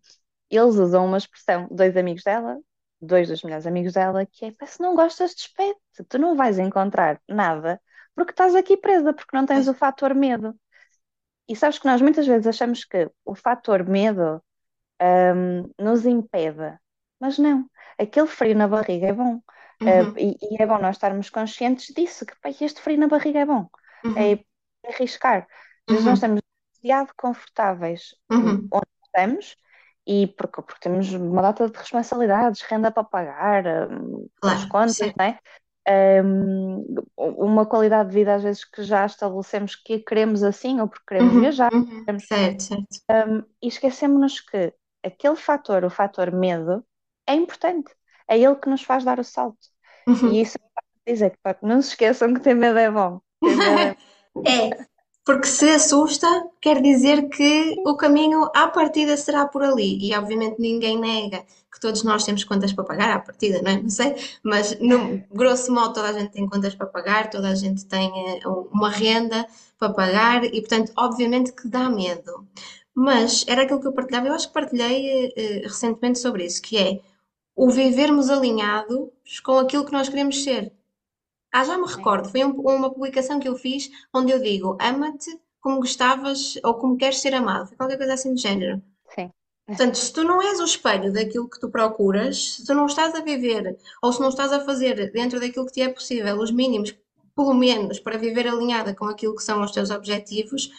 eles 0.51 0.77
usam 0.77 1.07
uma 1.07 1.19
expressão, 1.19 1.69
dois 1.71 1.97
amigos 1.97 2.23
dela, 2.25 2.59
dois 3.01 3.29
dos 3.29 3.43
melhores 3.43 3.67
amigos 3.67 3.93
dela, 3.95 4.27
que 4.27 4.47
é: 4.47 4.53
"Pá, 4.53 4.67
se 4.67 4.81
não 4.81 4.95
gostas, 4.95 5.35
despede, 5.35 5.79
tu 6.09 6.19
não 6.19 6.37
vais 6.37 6.59
encontrar 6.59 7.21
nada 7.29 7.81
porque 8.15 8.33
estás 8.33 8.55
aqui 8.57 8.77
presa, 8.77 9.13
porque 9.15 9.37
não 9.37 9.47
tens 9.47 9.69
o 9.69 9.75
fator 9.75 10.15
medo. 10.15 10.55
E 11.49 11.57
sabes 11.57 11.79
que 11.79 11.87
nós 11.87 12.03
muitas 12.03 12.27
vezes 12.27 12.47
achamos 12.47 12.85
que 12.85 13.11
o 13.25 13.35
fator 13.35 13.85
medo, 13.85 14.43
hum, 15.01 15.71
nos 15.79 16.07
impede, 16.07 16.79
mas 17.21 17.39
não, 17.39 17.69
aquele 17.99 18.27
frio 18.27 18.57
na 18.57 18.69
barriga 18.69 19.09
é 19.09 19.13
bom. 19.13 19.37
Uh, 19.87 20.11
uhum, 20.11 20.15
e, 20.19 20.37
e 20.43 20.63
é 20.63 20.67
bom 20.67 20.79
nós 20.79 20.97
estarmos 20.97 21.31
conscientes 21.31 21.95
disso, 21.95 22.27
que 22.27 22.65
este 22.65 22.81
frio 22.83 22.99
na 22.99 23.09
barriga 23.09 23.41
é 23.41 23.47
bom, 23.47 23.69
uhum, 24.05 24.15
é 24.17 24.45
arriscar. 24.89 25.47
Vezes 25.89 26.05
nós 26.07 26.15
uhum, 26.15 26.15
estamos 26.19 26.41
demasiado 26.83 27.13
confortáveis 27.17 28.15
uhum, 28.31 28.69
onde 28.71 28.87
estamos 29.05 29.57
e 30.09 30.29
porque, 30.29 30.63
porque 30.63 30.81
temos 30.83 31.13
uma 31.15 31.43
data 31.43 31.69
de 31.71 31.79
responsabilidades, 31.79 32.63
renda 32.63 32.91
para 32.93 33.05
pagar, 33.05 33.65
hum, 33.93 34.29
as 34.47 34.65
claro, 34.65 34.67
contas, 34.67 34.97
sim, 34.97 35.13
não 35.19 35.27
é? 35.27 35.41
Hum, 36.25 36.85
uma 37.17 37.67
qualidade 37.67 38.11
de 38.11 38.17
vida 38.17 38.35
às 38.37 38.43
vezes 38.43 38.65
que 38.65 38.83
já 38.85 39.07
estabelecemos 39.07 39.77
que 39.77 40.01
queremos 40.01 40.43
assim 40.45 40.81
ou 40.81 40.89
porque 40.89 41.05
queremos 41.09 41.35
uhum, 41.35 41.41
viajar, 41.41 41.73
uhum, 41.73 42.05
queremos- 42.07 42.25
certo, 42.27 42.63
certo, 42.63 42.97
e 43.63 43.69
esquecemos-nos 43.69 44.41
que 44.41 44.75
aquele 45.05 45.37
fator, 45.37 45.85
o 45.85 45.91
fator 45.91 46.33
medo, 46.33 46.85
é 47.27 47.35
importante. 47.35 47.93
É 48.29 48.39
ele 48.39 48.57
que 48.57 48.69
nos 48.69 48.83
faz 48.83 49.05
dar 49.05 49.19
o 49.19 49.25
salto. 49.25 49.59
uhum. 50.07 50.31
E 50.31 50.41
isso 50.43 50.59
é 51.07 51.13
dizer 51.13 51.31
que 51.31 51.67
não 51.67 51.81
se 51.83 51.91
esqueçam 51.91 52.35
que 52.35 52.41
ter 52.41 52.55
medo 52.55 52.79
é 52.79 52.91
bom. 52.91 53.21
Medo 53.43 53.69
é 53.69 53.97
É, 54.47 54.88
porque 55.29 55.47
se 55.47 55.69
assusta, 55.69 56.27
quer 56.59 56.81
dizer 56.81 57.29
que 57.29 57.77
o 57.85 57.95
caminho 57.95 58.51
à 58.55 58.67
partida 58.67 59.15
será 59.15 59.45
por 59.47 59.63
ali. 59.63 59.99
E 60.03 60.17
obviamente 60.17 60.59
ninguém 60.59 60.99
nega 60.99 61.45
que 61.71 61.79
todos 61.79 62.03
nós 62.03 62.25
temos 62.25 62.45
contas 62.45 62.73
para 62.73 62.83
pagar 62.85 63.11
à 63.11 63.19
partida, 63.19 63.61
não 63.61 63.71
é? 63.71 63.83
Não 63.83 63.91
sei, 63.91 64.17
mas 64.43 64.81
no 64.81 65.23
grosso 65.31 65.71
modo 65.71 65.93
toda 65.93 66.09
a 66.09 66.13
gente 66.15 66.33
tem 66.33 66.49
contas 66.49 66.75
para 66.75 66.87
pagar, 66.87 67.29
toda 67.29 67.51
a 67.51 67.55
gente 67.55 67.85
tem 67.85 68.09
eh, 68.09 68.41
uma 68.73 68.89
renda 68.89 69.47
para 69.79 69.93
pagar 69.93 70.45
e 70.45 70.61
portanto, 70.63 70.93
obviamente 70.97 71.53
que 71.53 71.69
dá 71.69 71.91
medo. 71.91 72.49
Mas 72.95 73.45
era 73.47 73.65
aquilo 73.65 73.83
que 73.83 73.87
eu 73.87 73.93
partilhava, 73.93 74.29
eu 74.29 74.33
acho 74.33 74.49
que 74.49 74.55
partilhei 74.55 75.27
eh, 75.27 75.33
eh, 75.37 75.61
recentemente 75.65 76.19
sobre 76.21 76.47
isso, 76.47 76.63
que 76.63 76.79
é 76.79 77.01
o 77.55 77.69
vivermos 77.69 78.31
alinhados 78.31 79.11
com 79.45 79.59
aquilo 79.59 79.85
que 79.85 79.93
nós 79.93 80.09
queremos 80.09 80.43
ser. 80.43 80.73
Ah, 81.53 81.65
já 81.65 81.77
me 81.79 81.85
É, 81.85 81.95
recordo, 81.95 82.29
foi 82.31 82.45
um- 82.45 82.53
uma 82.61 82.91
publicação 82.93 83.39
que 83.41 83.49
eu 83.49 83.57
fiz 83.57 83.91
onde 84.13 84.33
eu 84.33 84.41
digo: 84.41 84.77
ama-te 84.81 85.31
como 85.61 85.81
gostavas 85.81 86.59
ou 86.65 86.75
como 86.75 86.97
queres 86.97 87.19
ser 87.21 87.35
amado. 87.35 87.69
Foi 87.69 87.77
qualquer 87.77 87.97
coisa 87.99 88.15
assim 88.15 88.33
do 88.35 88.41
género. 88.41 88.83
sim. 89.15 89.31
Portanto, 89.67 89.97
se 89.97 90.13
tu 90.13 90.25
não 90.25 90.41
és 90.41 90.61
o 90.61 90.65
espelho 90.65 91.13
daquilo 91.13 91.49
que 91.49 91.61
tu 91.61 91.69
procuras, 91.69 92.55
se 92.57 92.65
tu 92.65 92.75
não 92.75 92.87
estás 92.87 93.15
a 93.15 93.21
viver 93.21 93.77
ou 94.03 94.13
se 94.13 94.21
não 94.21 94.31
estás 94.31 94.51
a 94.53 94.61
fazer 94.65 95.11
dentro 95.13 95.39
daquilo 95.39 95.67
que 95.67 95.73
te 95.73 95.83
é 95.83 95.89
possível 95.91 96.39
os 96.39 96.51
mínimos, 96.51 96.95
pelo 97.37 97.53
menos 97.55 98.01
para 98.01 98.17
viver 98.17 98.49
alinhada 98.49 98.95
com 98.95 99.05
aquilo 99.05 99.37
que 99.37 99.43
são 99.43 99.61
os 99.63 99.71
teus 99.71 99.91
objetivos, 99.91 100.71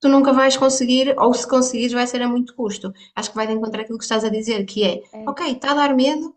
tu 0.00 0.08
nunca 0.08 0.32
vais 0.32 0.56
conseguir, 0.56 1.14
ou 1.18 1.34
se 1.34 1.46
conseguires, 1.48 1.92
vai 1.92 2.06
ser 2.06 2.22
a 2.22 2.28
muito 2.28 2.54
custo. 2.54 2.92
Acho 3.16 3.30
que 3.30 3.36
vai 3.36 3.46
de 3.48 3.52
encontrar 3.54 3.82
aquilo 3.82 3.98
que 3.98 4.04
estás 4.04 4.24
a 4.24 4.28
dizer, 4.28 4.64
que 4.64 4.84
é, 4.84 5.02
É, 5.12 5.28
ok, 5.28 5.52
está 5.52 5.72
a 5.72 5.74
dar 5.74 5.94
medo, 5.94 6.34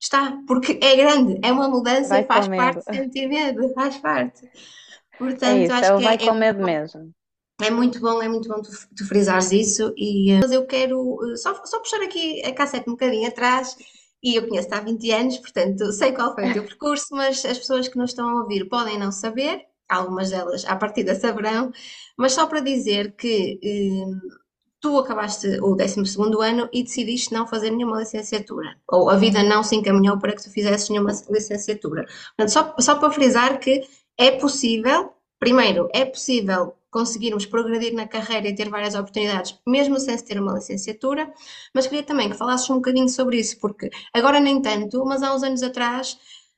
está, 0.00 0.38
porque 0.46 0.78
é 0.82 0.96
grande, 0.96 1.38
é 1.42 1.52
uma 1.52 1.68
mudança 1.68 2.08
vai 2.08 2.22
e 2.22 2.24
faz 2.26 2.48
parte 2.48 2.84
de 2.90 2.96
sentir 2.96 3.28
medo, 3.28 3.68
faz 3.74 3.96
parte. 3.98 4.46
É 4.46 5.18
Portanto, 5.18 5.56
isso, 5.56 5.72
acho 5.72 5.92
é 5.92 5.96
que 5.96 6.02
vai 6.02 6.16
é, 6.16 6.16
é 6.16 6.18
com 6.18 6.34
muito 6.34 6.34
medo 6.34 6.58
bom. 6.58 6.64
mesmo. 6.64 7.14
É 7.60 7.70
muito 7.70 8.00
bom, 8.00 8.22
é 8.22 8.28
muito 8.28 8.48
bom 8.48 8.60
tu, 8.60 8.70
tu 8.94 9.06
frisares 9.06 9.50
isso. 9.52 9.92
E, 9.96 10.30
eh, 10.32 10.40
mas 10.40 10.52
eu 10.52 10.66
quero 10.66 11.18
eh, 11.32 11.36
só, 11.36 11.54
só 11.64 11.78
puxar 11.80 12.02
aqui 12.02 12.42
a 12.44 12.52
cassete 12.52 12.88
um 12.88 12.92
bocadinho 12.92 13.28
atrás. 13.28 13.76
E 14.22 14.34
eu 14.36 14.46
conheço-te 14.48 14.74
há 14.74 14.80
20 14.80 15.10
anos, 15.12 15.38
portanto 15.38 15.92
sei 15.92 16.12
qual 16.12 16.34
foi 16.34 16.50
o 16.50 16.52
teu 16.52 16.64
percurso, 16.66 17.08
mas 17.12 17.44
as 17.44 17.58
pessoas 17.58 17.88
que 17.88 17.96
nos 17.98 18.10
estão 18.10 18.28
a 18.28 18.42
ouvir 18.42 18.68
podem 18.68 18.98
não 18.98 19.12
saber, 19.12 19.62
algumas 19.88 20.30
delas 20.30 20.64
à 20.66 20.76
partida 20.76 21.14
saberão, 21.14 21.70
mas 22.18 22.32
só 22.32 22.46
para 22.46 22.60
dizer 22.60 23.14
que 23.16 23.58
eh, 23.62 24.36
tu 24.80 24.98
acabaste 24.98 25.58
o 25.62 25.74
décimo 25.74 26.06
segundo 26.06 26.40
ano 26.40 26.68
e 26.72 26.82
decidiste 26.82 27.32
não 27.32 27.46
fazer 27.46 27.70
nenhuma 27.70 27.98
licenciatura, 27.98 28.76
ou 28.88 29.10
a 29.10 29.16
vida 29.16 29.42
não 29.42 29.62
se 29.62 29.74
encaminhou 29.76 30.18
para 30.18 30.34
que 30.34 30.42
tu 30.42 30.50
fizesses 30.50 30.88
nenhuma 30.88 31.12
licenciatura. 31.30 32.06
Portanto, 32.36 32.48
só, 32.48 32.74
só 32.78 32.94
para 32.96 33.10
frisar 33.10 33.58
que 33.58 33.82
é 34.18 34.30
possível, 34.32 35.12
primeiro, 35.38 35.88
é 35.92 36.04
possível 36.04 36.74
conseguirmos 36.90 37.44
progredir 37.44 37.92
na 37.92 38.08
carreira 38.08 38.48
e 38.48 38.54
ter 38.54 38.70
várias 38.70 38.94
oportunidades, 38.94 39.58
mesmo 39.66 40.00
sem 40.00 40.16
se 40.16 40.24
ter 40.24 40.40
uma 40.40 40.54
licenciatura, 40.54 41.30
mas 41.74 41.86
queria 41.86 42.02
também 42.02 42.30
que 42.30 42.36
falasses 42.36 42.70
um 42.70 42.76
bocadinho 42.76 43.08
sobre 43.08 43.38
isso, 43.38 43.58
porque 43.60 43.90
agora 44.14 44.40
nem 44.40 44.62
tanto, 44.62 45.04
mas 45.04 45.22
há 45.22 45.34
uns 45.34 45.42
anos 45.42 45.62
atrás 45.62 46.16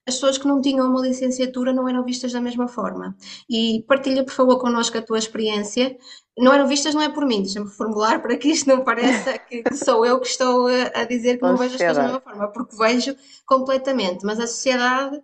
as 0.09 0.15
pessoas 0.15 0.39
que 0.39 0.49
não 0.49 0.61
tinham 0.61 0.89
uma 0.89 1.03
licenciatura 1.03 1.73
não 1.73 1.89
eram 1.89 2.03
vistas 2.03 2.33
da 2.33 2.41
mesma 2.41 2.67
forma. 2.67 3.15
E 3.49 3.85
partilha, 3.87 4.25
por 4.25 4.33
favor, 4.33 4.59
connosco 4.59 4.97
a 4.97 5.03
tua 5.03 5.19
experiência. 5.19 5.97
Não 6.37 6.53
eram 6.53 6.67
vistas, 6.67 6.95
não 6.95 7.03
é 7.03 7.09
por 7.09 7.27
mim, 7.27 7.43
deixa-me 7.43 7.69
formular 7.69 8.23
para 8.23 8.37
que 8.37 8.49
isto 8.49 8.69
não 8.69 8.83
pareça 8.83 9.39
que, 9.39 9.63
sou 9.75 10.07
eu 10.07 10.19
que 10.21 10.29
estou 10.29 10.69
a, 10.69 11.01
a 11.01 11.05
dizer 11.05 11.37
que 11.37 11.43
não 11.43 11.57
vejo 11.57 11.75
as 11.75 11.81
coisas 11.81 11.97
da 11.97 12.03
mesma 12.05 12.21
forma, 12.21 12.49
porque 12.53 12.77
vejo 12.77 13.17
completamente, 13.45 14.25
mas 14.25 14.41
a 14.41 14.47
sociedade, 14.47 15.21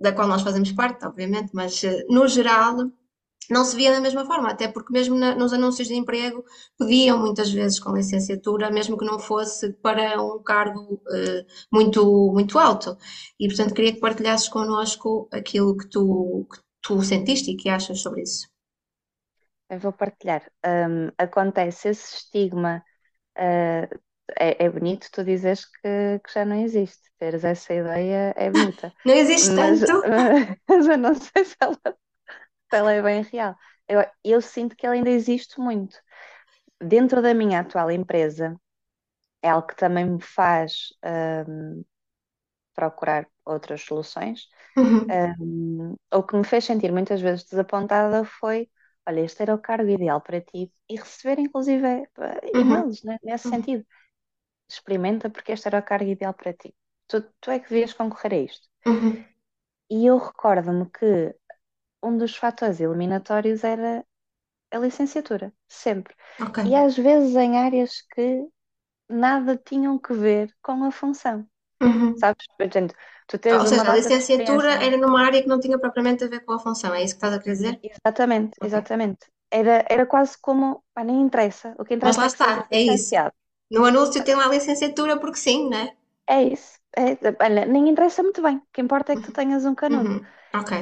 da 0.00 0.12
qual 0.12 0.26
nós 0.26 0.42
fazemos 0.42 0.72
parte, 0.72 1.04
obviamente, 1.06 1.50
mas 1.52 1.84
eh, 1.84 2.04
no 2.08 2.26
geral 2.26 2.90
não 3.50 3.64
se 3.64 3.76
via 3.76 3.92
da 3.92 4.00
mesma 4.00 4.24
forma, 4.26 4.50
até 4.50 4.68
porque 4.68 4.92
mesmo 4.92 5.16
na- 5.16 5.34
nos 5.34 5.52
anúncios 5.52 5.88
de 5.88 5.94
emprego 5.94 6.44
pediam 6.78 7.18
muitas 7.18 7.50
vezes 7.52 7.78
com 7.80 7.94
licenciatura, 7.96 8.70
mesmo 8.70 8.96
que 8.98 9.04
não 9.04 9.18
fosse 9.18 9.72
para 9.74 10.20
um 10.22 10.42
cargo 10.42 11.00
eh, 11.12 11.46
muito, 11.72 12.04
muito 12.32 12.58
alto. 12.58 12.96
E 13.38 13.46
portanto 13.48 13.74
queria 13.74 13.92
que 13.94 14.00
partilhasses 14.00 14.48
connosco 14.48 15.28
aquilo 15.32 15.76
que 15.76 15.88
tu, 15.88 16.46
que 16.52 16.58
tu 16.82 17.02
sentiste 17.02 17.50
e 17.52 17.56
que 17.56 17.68
achas 17.68 18.00
sobre 18.00 18.22
isso. 18.22 18.46
Eu 19.68 19.78
vou 19.80 19.92
partilhar. 19.92 20.50
Hum, 20.64 21.08
acontece 21.18 21.88
esse 21.90 22.16
estigma. 22.16 22.84
uh, 23.38 24.00
é, 24.38 24.64
é 24.66 24.70
bonito 24.70 25.08
tu 25.12 25.24
dizes 25.24 25.66
que, 25.66 26.20
que 26.24 26.32
já 26.34 26.44
não 26.44 26.56
existe. 26.62 27.10
Teres 27.18 27.44
essa 27.44 27.74
ideia 27.74 28.34
é 28.36 28.50
bonita. 28.50 28.94
Não 29.04 29.14
existe 29.14 29.54
Mas, 29.54 29.80
tanto? 29.80 29.92
mas 30.68 30.86
eu 30.88 30.98
não 30.98 31.14
sei 31.14 31.44
se 31.44 31.56
ela, 31.60 31.78
ela 32.74 32.92
é 32.92 33.02
bem 33.02 33.22
real. 33.22 33.56
Eu, 33.88 34.04
eu 34.24 34.40
sinto 34.42 34.76
que 34.76 34.86
ela 34.86 34.94
ainda 34.94 35.10
existe 35.10 35.60
muito. 35.60 35.98
Dentro 36.80 37.22
da 37.22 37.34
minha 37.34 37.60
atual 37.60 37.90
empresa, 37.90 38.56
é 39.42 39.50
algo 39.50 39.68
que 39.68 39.76
também 39.76 40.06
me 40.06 40.20
faz 40.22 40.88
hum, 41.48 41.84
procurar 42.74 43.28
outras 43.44 43.82
soluções. 43.82 44.48
Uhum, 44.76 45.18
Um, 45.40 45.96
o 46.14 46.22
que 46.24 46.36
me 46.36 46.44
fez 46.44 46.64
sentir 46.64 46.92
muitas 46.92 47.20
vezes 47.20 47.44
desapontada 47.46 48.24
foi: 48.24 48.70
olha, 49.08 49.20
este 49.22 49.42
era 49.42 49.54
o 49.54 49.60
cargo 49.60 49.90
ideal 49.90 50.20
para 50.22 50.40
ti, 50.42 50.72
e 50.90 50.96
receber 50.96 51.38
inclusive 51.40 51.86
eh, 51.86 52.52
uhum, 52.54 52.82
e-mails, 52.82 53.02
né, 53.04 53.18
nesse 53.24 53.46
uhum, 53.46 53.48
sentido. 53.48 53.86
Experimenta 54.70 55.30
porque 55.30 55.52
este 55.52 55.68
era 55.68 55.80
o 55.80 55.84
cargo 55.84 56.10
ideal 56.10 56.34
para 56.34 56.52
ti. 56.54 56.74
Tu, 57.08 57.22
tu 57.40 57.50
é 57.52 57.58
que 57.60 57.68
devias 57.70 57.94
concorrer 57.94 58.34
a 58.34 58.38
isto. 58.38 58.68
uhum. 58.86 59.24
E 59.90 60.06
eu 60.06 60.18
recordo-me 60.18 60.88
que 60.90 61.34
um 62.06 62.16
dos 62.18 62.36
fatores 62.36 62.80
eliminatórios 62.80 63.64
era 63.64 64.06
a 64.72 64.78
licenciatura, 64.78 65.52
sempre. 65.68 66.14
Ok. 66.40 66.58
E 66.64 66.74
às 66.76 66.96
vezes 66.96 67.36
em 67.36 67.58
áreas 67.58 68.02
que 68.14 68.48
nada 69.08 69.56
tinham 69.58 69.98
que 69.98 70.14
ver 70.14 70.54
com 70.62 70.84
a 70.84 70.90
função, 70.92 71.48
Uhum. 71.82 72.14
sabes? 72.14 72.46
Portanto, 72.58 72.94
tu 73.28 73.38
Ou 73.58 73.64
tens 73.64 73.72
uma 73.72 73.82
seja, 73.82 73.88
a 73.90 73.96
licenciatura 73.98 74.72
era 74.86 74.96
numa 74.96 75.20
área 75.26 75.42
que 75.42 75.48
não 75.48 75.58
tinha 75.60 75.78
propriamente 75.80 76.22
a 76.24 76.28
ver 76.28 76.44
com 76.44 76.52
a 76.52 76.60
função, 76.60 76.94
é 76.94 77.02
isso 77.02 77.14
que 77.14 77.18
estás 77.18 77.34
a 77.34 77.40
querer 77.40 77.54
dizer? 77.56 77.82
Exatamente, 77.82 78.58
Ok. 78.60 78.68
exatamente. 78.68 79.26
Era, 79.50 79.84
era 79.88 80.06
quase 80.06 80.36
como, 80.40 80.84
pá, 80.92 81.04
nem 81.04 81.20
interessa. 81.22 81.74
O 81.78 81.84
que 81.84 81.94
Mas 82.02 82.16
interessa 82.16 82.20
lá 82.20 82.26
é 82.26 82.30
que 82.30 82.36
sejas 82.38 82.64
está, 82.66 82.66
é 82.70 82.80
isso. 82.82 83.18
No 83.70 83.84
anúncio 83.84 84.24
tem 84.24 84.34
lá 84.34 84.46
a 84.46 84.48
licenciatura 84.48 85.18
porque 85.20 85.38
sim, 85.38 85.68
né? 85.68 85.94
É 86.26 86.42
isso. 86.42 86.78
É, 86.96 87.04
olha, 87.44 87.66
nem 87.66 87.88
interessa 87.88 88.22
muito 88.22 88.40
bem. 88.42 88.56
O 88.58 88.66
que 88.72 88.80
importa 88.80 89.12
é 89.12 89.16
que 89.16 89.22
tu 89.22 89.32
Uhum, 89.32 89.38
tenhas 89.38 89.64
um 89.64 89.74
canudo. 89.74 90.16
uhum. 90.16 90.32
Ok. 90.54 90.72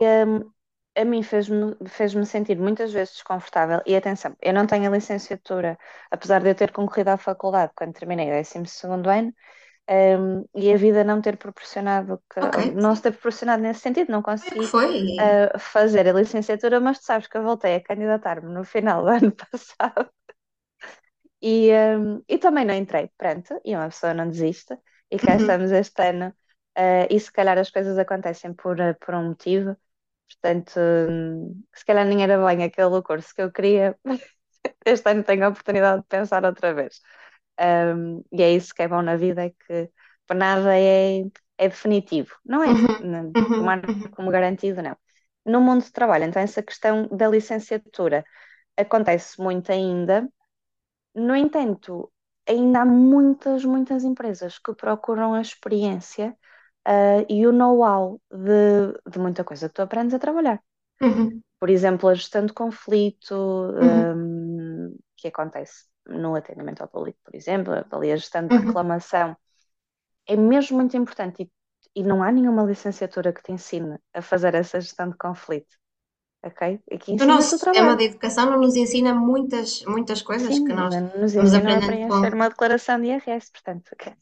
Um, 0.00 0.52
a 0.96 1.04
mim 1.04 1.22
fez-me 1.22 1.74
fez-me 1.88 2.26
sentir 2.26 2.58
muitas 2.58 2.92
vezes 2.92 3.14
desconfortável. 3.14 3.80
E 3.86 3.96
atenção, 3.96 4.36
eu 4.42 4.52
não 4.52 4.66
tenho 4.66 4.88
a 4.90 4.94
licenciatura, 4.94 5.78
apesar 6.10 6.42
de 6.42 6.50
eu 6.50 6.54
ter 6.54 6.72
concorrido 6.72 7.10
à 7.10 7.16
faculdade 7.16 7.72
quando 7.76 7.94
terminei 7.94 8.30
o 8.30 8.34
12º 8.34 9.08
ano, 9.10 9.32
um, 9.90 10.44
e 10.54 10.72
a 10.72 10.76
vida 10.76 11.04
não 11.04 11.20
ter 11.22 11.36
proporcionado, 11.38 12.22
que, 12.32 12.40
Ok. 12.40 12.56
não 12.74 12.94
se 12.96 13.02
ter 13.02 13.12
proporcionado 13.12 13.62
nesse 13.62 13.80
sentido, 13.80 14.12
não 14.12 14.22
que 14.40 14.50
consegui 14.52 14.74
uh, 15.20 15.58
fazer 15.58 16.08
a 16.08 16.12
licenciatura, 16.12 16.80
mas 16.80 17.00
tu 17.00 17.04
sabes 17.06 17.28
que 17.28 17.36
eu 17.38 17.42
voltei 17.44 17.76
a 17.76 17.82
candidatar-me 17.82 18.52
no 18.54 18.64
final 18.64 19.02
do 19.04 19.08
ano 19.10 19.32
passado 19.32 20.10
e, 21.40 21.70
um, 21.72 22.22
e 22.28 22.38
também 22.38 22.64
não 22.64 22.74
entrei, 22.74 23.10
pronto, 23.18 23.60
e 23.64 23.74
uma 23.74 23.86
pessoa 23.88 24.14
não 24.14 24.28
desiste, 24.28 24.76
e 25.10 25.18
cá 25.18 25.34
Uhum. 25.34 25.36
estamos 25.36 25.70
este 25.72 26.00
ano, 26.02 26.28
uh, 26.78 27.06
e 27.10 27.18
se 27.20 27.32
calhar 27.32 27.58
as 27.58 27.70
coisas 27.70 27.98
acontecem 27.98 28.54
por, 28.54 28.80
uh, 28.80 28.94
por 29.04 29.14
um 29.14 29.28
motivo, 29.30 29.76
portanto, 30.28 30.80
se 31.74 31.84
calhar 31.84 32.06
nem 32.06 32.22
era 32.22 32.38
bem 32.44 32.64
aquele 32.64 33.02
curso 33.02 33.34
que 33.34 33.42
eu 33.42 33.52
queria, 33.52 33.96
este 34.86 35.10
ano 35.10 35.24
tenho 35.24 35.44
a 35.46 35.48
oportunidade 35.48 36.02
de 36.02 36.08
pensar 36.08 36.44
outra 36.44 36.74
vez. 36.74 37.00
Um, 37.60 38.24
e 38.32 38.42
é 38.42 38.52
isso 38.54 38.74
que 38.74 38.82
é 38.82 38.88
bom 38.88 39.02
na 39.02 39.16
vida, 39.16 39.46
é 39.46 39.50
que 39.50 39.90
por 40.26 40.36
nada 40.36 40.76
é, 40.78 41.20
é 41.58 41.68
definitivo, 41.68 42.36
não 42.44 42.62
é? 42.64 42.70
Uhum. 42.72 42.86
Não- 43.00 43.36
Uhum. 43.36 43.52
Tomar 43.56 43.80
Uhum. 43.88 44.12
como 44.12 44.30
garantido, 44.30 44.82
não. 44.82 44.96
No 45.46 45.60
mundo 45.60 45.84
de 45.84 45.92
trabalho, 45.92 46.24
então, 46.26 46.42
essa 46.42 46.62
questão 46.62 47.08
da 47.08 47.28
licenciatura 47.28 48.24
acontece 48.78 49.40
muito 49.42 49.72
ainda, 49.72 50.28
no 51.14 51.34
entanto, 51.36 52.12
ainda 52.48 52.80
há 52.82 52.84
muitas, 52.86 53.64
muitas 53.64 54.04
empresas 54.04 54.58
que 54.58 54.74
procuram 54.74 55.34
a 55.34 55.40
experiência, 55.40 56.36
ah, 56.84 57.24
e 57.28 57.46
o 57.46 57.52
know-how 57.52 58.20
de, 58.30 59.10
de 59.12 59.18
muita 59.18 59.44
coisa 59.44 59.68
que 59.68 59.74
tu 59.74 59.82
aprendes 59.82 60.14
a 60.14 60.18
trabalhar. 60.18 60.62
Uhum. 61.02 61.42
Por 61.60 61.70
exemplo, 61.70 62.08
a 62.08 62.14
gestão 62.14 62.44
de 62.46 62.52
conflito, 62.52 63.34
Uhum. 63.80 64.12
hum, 64.16 64.96
que 65.16 65.28
acontece 65.28 65.86
no 66.06 66.34
atendimento 66.34 66.82
ao 66.82 66.88
público, 66.88 67.18
por 67.24 67.34
exemplo, 67.36 67.72
ali 67.92 68.10
a 68.12 68.16
gestão 68.16 68.46
de 68.48 68.52
Uhum. 68.52 68.56
reclamação, 68.56 69.36
é 70.26 70.36
mesmo 70.36 70.76
muito 70.78 70.96
importante 70.96 71.42
e, 71.96 72.00
e 72.00 72.04
não 72.04 72.22
há 72.22 72.32
nenhuma 72.32 72.64
licenciatura 72.64 73.32
que 73.32 73.42
te 73.42 73.52
ensine 73.52 73.98
a 74.14 74.22
fazer 74.22 74.54
essa 74.54 74.80
gestão 74.80 75.10
de 75.10 75.16
conflito, 75.18 75.76
ok? 76.42 76.78
Que 77.00 77.12
O 77.20 77.24
nosso 77.24 77.56
sistema 77.58 77.96
de 77.96 78.04
educação 78.04 78.50
não 78.50 78.60
nos 78.60 78.76
ensina 78.76 79.14
muitas, 79.14 79.82
muitas 79.86 80.20
coisas 80.22 80.54
Sim, 80.54 80.64
que 80.64 80.72
nós 80.74 80.94
nos 81.20 81.34
vamos 81.34 81.54
aprendendo 81.54 81.98
com, 82.06 82.20
uma 82.34 82.48
declaração 82.48 83.00
de 83.00 83.06
IRS, 83.08 83.50
portanto, 83.52 83.90
dizer, 83.96 84.16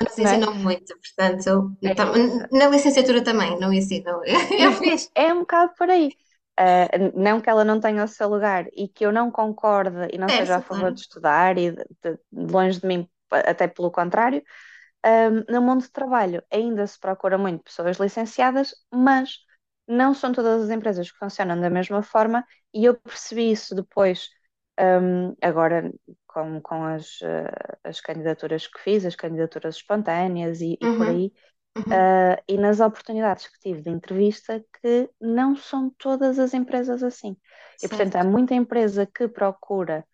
não 0.00 0.06
nos 0.06 0.18
não 0.22 0.30
é? 0.30 0.38
ensinam 0.38 0.54
muito, 0.54 0.94
portanto, 0.98 1.76
É 1.82 1.90
tam- 1.94 2.12
na 2.52 2.66
licenciatura 2.68 3.22
também 3.24 3.58
não 3.58 3.72
ensinam. 3.72 4.20
É 5.14 5.32
um 5.34 5.40
bocado 5.40 5.72
por 5.76 5.90
aí. 5.90 6.16
Ah, 6.56 6.88
não 7.14 7.40
que 7.40 7.48
ela 7.48 7.64
não 7.64 7.80
tenha 7.80 8.02
o 8.04 8.08
seu 8.08 8.28
lugar 8.28 8.66
e 8.72 8.88
que 8.88 9.06
eu 9.06 9.12
não 9.12 9.30
concorde 9.30 10.08
e 10.12 10.18
não 10.18 10.30
seja 10.30 10.56
a 10.56 10.60
favor 10.60 10.90
claro. 10.90 10.94
de 10.94 11.00
estudar 11.02 11.56
e 11.58 11.70
de, 11.72 11.84
de- 12.02 12.18
longe 12.32 12.80
de 12.80 12.86
mim, 12.86 13.08
até 13.30 13.68
pelo 13.68 13.90
contrário, 13.92 14.42
ah, 15.04 15.30
no 15.50 15.62
mundo 15.62 15.82
de 15.82 15.90
trabalho 15.92 16.42
ainda 16.52 16.86
se 16.86 16.98
procura 17.00 17.38
muito 17.38 17.64
pessoas 17.64 17.98
licenciadas, 17.98 18.74
mas 18.92 19.38
não 19.88 20.14
são 20.14 20.32
todas 20.32 20.64
as 20.64 20.70
empresas 20.70 21.10
que 21.10 21.18
funcionam 21.18 21.60
da 21.60 21.70
mesma 21.70 22.02
forma 22.02 22.44
e 22.74 22.84
eu 22.84 22.94
percebi 23.00 23.50
isso 23.52 23.74
depois, 23.74 24.28
ah, 24.78 25.00
agora 25.42 25.92
com, 26.26 26.60
com 26.60 26.84
as, 26.84 27.18
ah, 27.22 27.78
as 27.84 28.00
candidaturas 28.00 28.66
que 28.66 28.80
fiz, 28.80 29.04
as 29.04 29.16
candidaturas 29.16 29.76
espontâneas 29.76 30.60
e, 30.60 30.78
e 30.80 30.88
por 30.88 31.08
Uhum. 31.08 31.08
aí. 31.08 31.32
Uhum. 31.76 31.84
Uh, 31.90 32.36
e 32.46 32.58
nas 32.58 32.80
oportunidades 32.80 33.46
que 33.48 33.58
tive 33.60 33.80
de 33.80 33.88
entrevista, 33.90 34.62
que 34.82 35.08
não 35.20 35.56
são 35.56 35.90
todas 35.98 36.38
as 36.38 36.52
empresas 36.52 37.02
assim. 37.02 37.34
E, 37.82 37.88
portanto, 37.88 38.16
há 38.16 38.24
Certo. 38.24 38.24
muita 38.24 38.54
empresa 38.54 39.06
que 39.06 39.26
procura 39.26 40.04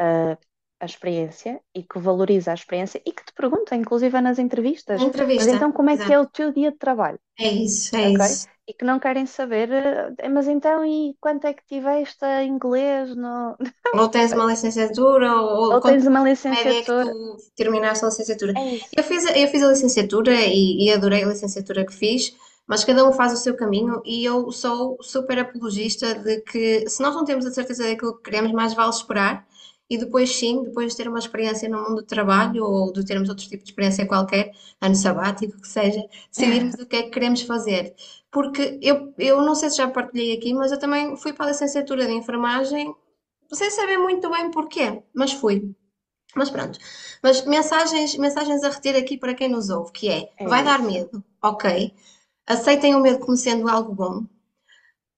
uh, 0.00 0.36
a 0.80 0.86
experiência 0.86 1.60
e 1.74 1.82
que 1.84 1.98
valoriza 1.98 2.50
a 2.52 2.54
experiência 2.54 3.02
e 3.06 3.12
que 3.12 3.24
te 3.24 3.32
pergunta, 3.34 3.76
inclusive 3.76 4.20
nas 4.20 4.38
entrevistas, 4.38 5.08
mas 5.36 5.46
Entrevista, 5.46 5.48
então 5.48 5.72
como 5.72 5.90
é 5.90 5.98
que 5.98 6.12
é 6.12 6.18
o 6.18 6.26
teu 6.26 6.52
dia 6.52 6.72
de 6.72 6.78
trabalho, 6.78 7.20
É 7.38 7.48
isso, 7.50 7.96
é 7.96 8.08
ok? 8.08 8.20
isso. 8.20 8.48
E 8.68 8.74
que 8.74 8.84
não 8.84 9.00
querem 9.00 9.26
saber, 9.26 9.70
eh, 9.72 10.28
mas 10.30 10.48
então 10.48 10.84
e 10.84 11.16
quanto 11.20 11.46
é 11.46 11.54
que 11.54 11.64
tiveste 11.66 12.24
em 12.26 12.48
inglês 12.50 13.14
no... 13.16 13.56
Ou 13.92 14.08
tens 14.08 14.32
uma 14.32 14.44
licenciatura, 14.44 15.34
ou, 15.34 15.80
ou 15.80 15.80
tens 15.82 16.06
uma 16.06 16.22
média 16.48 16.78
é 16.78 16.82
que 16.82 16.92
licenciatura, 16.92 17.00
tu 17.00 17.36
terminaste 17.56 18.04
a 18.04 18.08
licenciatura. 18.08 18.54
é. 18.56 18.90
Eu 18.96 19.02
fiz, 19.04 19.26
a- 19.26 19.36
eu 19.38 19.48
fiz 19.48 19.62
a 19.62 19.68
licenciatura 19.68 20.32
e, 20.46 20.84
e 20.86 20.92
adorei 20.92 21.24
a 21.24 21.28
licenciatura 21.28 21.84
que 21.84 21.92
fiz, 21.92 22.34
mas 22.66 22.84
cada 22.84 23.04
um 23.08 23.12
faz 23.12 23.32
o 23.32 23.36
seu 23.36 23.56
caminho 23.56 24.00
e 24.04 24.24
eu 24.24 24.50
sou 24.52 24.96
super 25.02 25.38
apologista 25.40 26.14
de 26.14 26.40
que 26.42 26.88
se 26.88 27.02
nós 27.02 27.14
não 27.16 27.24
temos 27.24 27.44
a 27.46 27.50
certeza 27.52 27.84
daquilo 27.84 28.16
que 28.16 28.22
queremos, 28.30 28.52
mais 28.52 28.74
vale 28.74 28.90
esperar 28.90 29.44
e 29.90 29.98
depois 29.98 30.34
sim, 30.36 30.62
depois 30.62 30.92
de 30.92 30.96
ter 30.98 31.08
uma 31.08 31.18
experiência 31.18 31.68
no 31.68 31.78
mundo 31.82 31.96
do 31.96 32.06
trabalho 32.06 32.64
ou 32.64 32.92
de 32.92 33.04
termos 33.04 33.28
outro 33.28 33.44
tipo 33.48 33.62
de 33.64 33.70
experiência 33.70 34.06
qualquer, 34.06 34.52
ano 34.80 34.94
sabático, 34.94 35.60
que 35.60 35.68
seja, 35.68 36.02
decidirmos 36.30 36.74
o 36.76 36.86
que 36.86 36.96
é 36.96 37.02
que 37.02 37.10
queremos 37.10 37.42
fazer. 37.42 37.94
Porque 38.30 38.78
eu, 38.82 39.12
eu 39.18 39.42
não 39.42 39.54
sei 39.56 39.70
se 39.70 39.76
já 39.78 39.88
partilhei 39.90 40.36
aqui, 40.36 40.54
mas 40.54 40.72
eu 40.72 40.78
também 40.78 41.16
fui 41.16 41.32
para 41.32 41.46
a 41.46 41.48
licenciatura 41.50 42.06
de 42.06 42.12
enfermagem 42.12 42.94
sem 43.52 43.70
saber 43.70 43.98
muito 43.98 44.30
bem 44.30 44.50
porquê, 44.50 45.02
mas 45.14 45.32
fui. 45.32 45.74
Mas 46.36 46.50
pronto. 46.50 46.78
Mas 47.22 47.44
mensagens, 47.44 48.16
mensagens 48.16 48.62
a 48.64 48.70
reter 48.70 48.96
aqui 48.96 49.18
para 49.18 49.34
quem 49.34 49.48
nos 49.48 49.70
ouve, 49.70 49.92
que 49.92 50.08
é, 50.08 50.28
É 50.38 50.46
vai 50.46 50.64
dar 50.64 50.80
medo, 50.80 51.22
ok. 51.42 51.92
Aceitem 52.46 52.94
o 52.94 53.00
medo 53.00 53.20
como 53.20 53.36
sendo 53.36 53.68
algo 53.68 53.94
bom. 53.94 54.24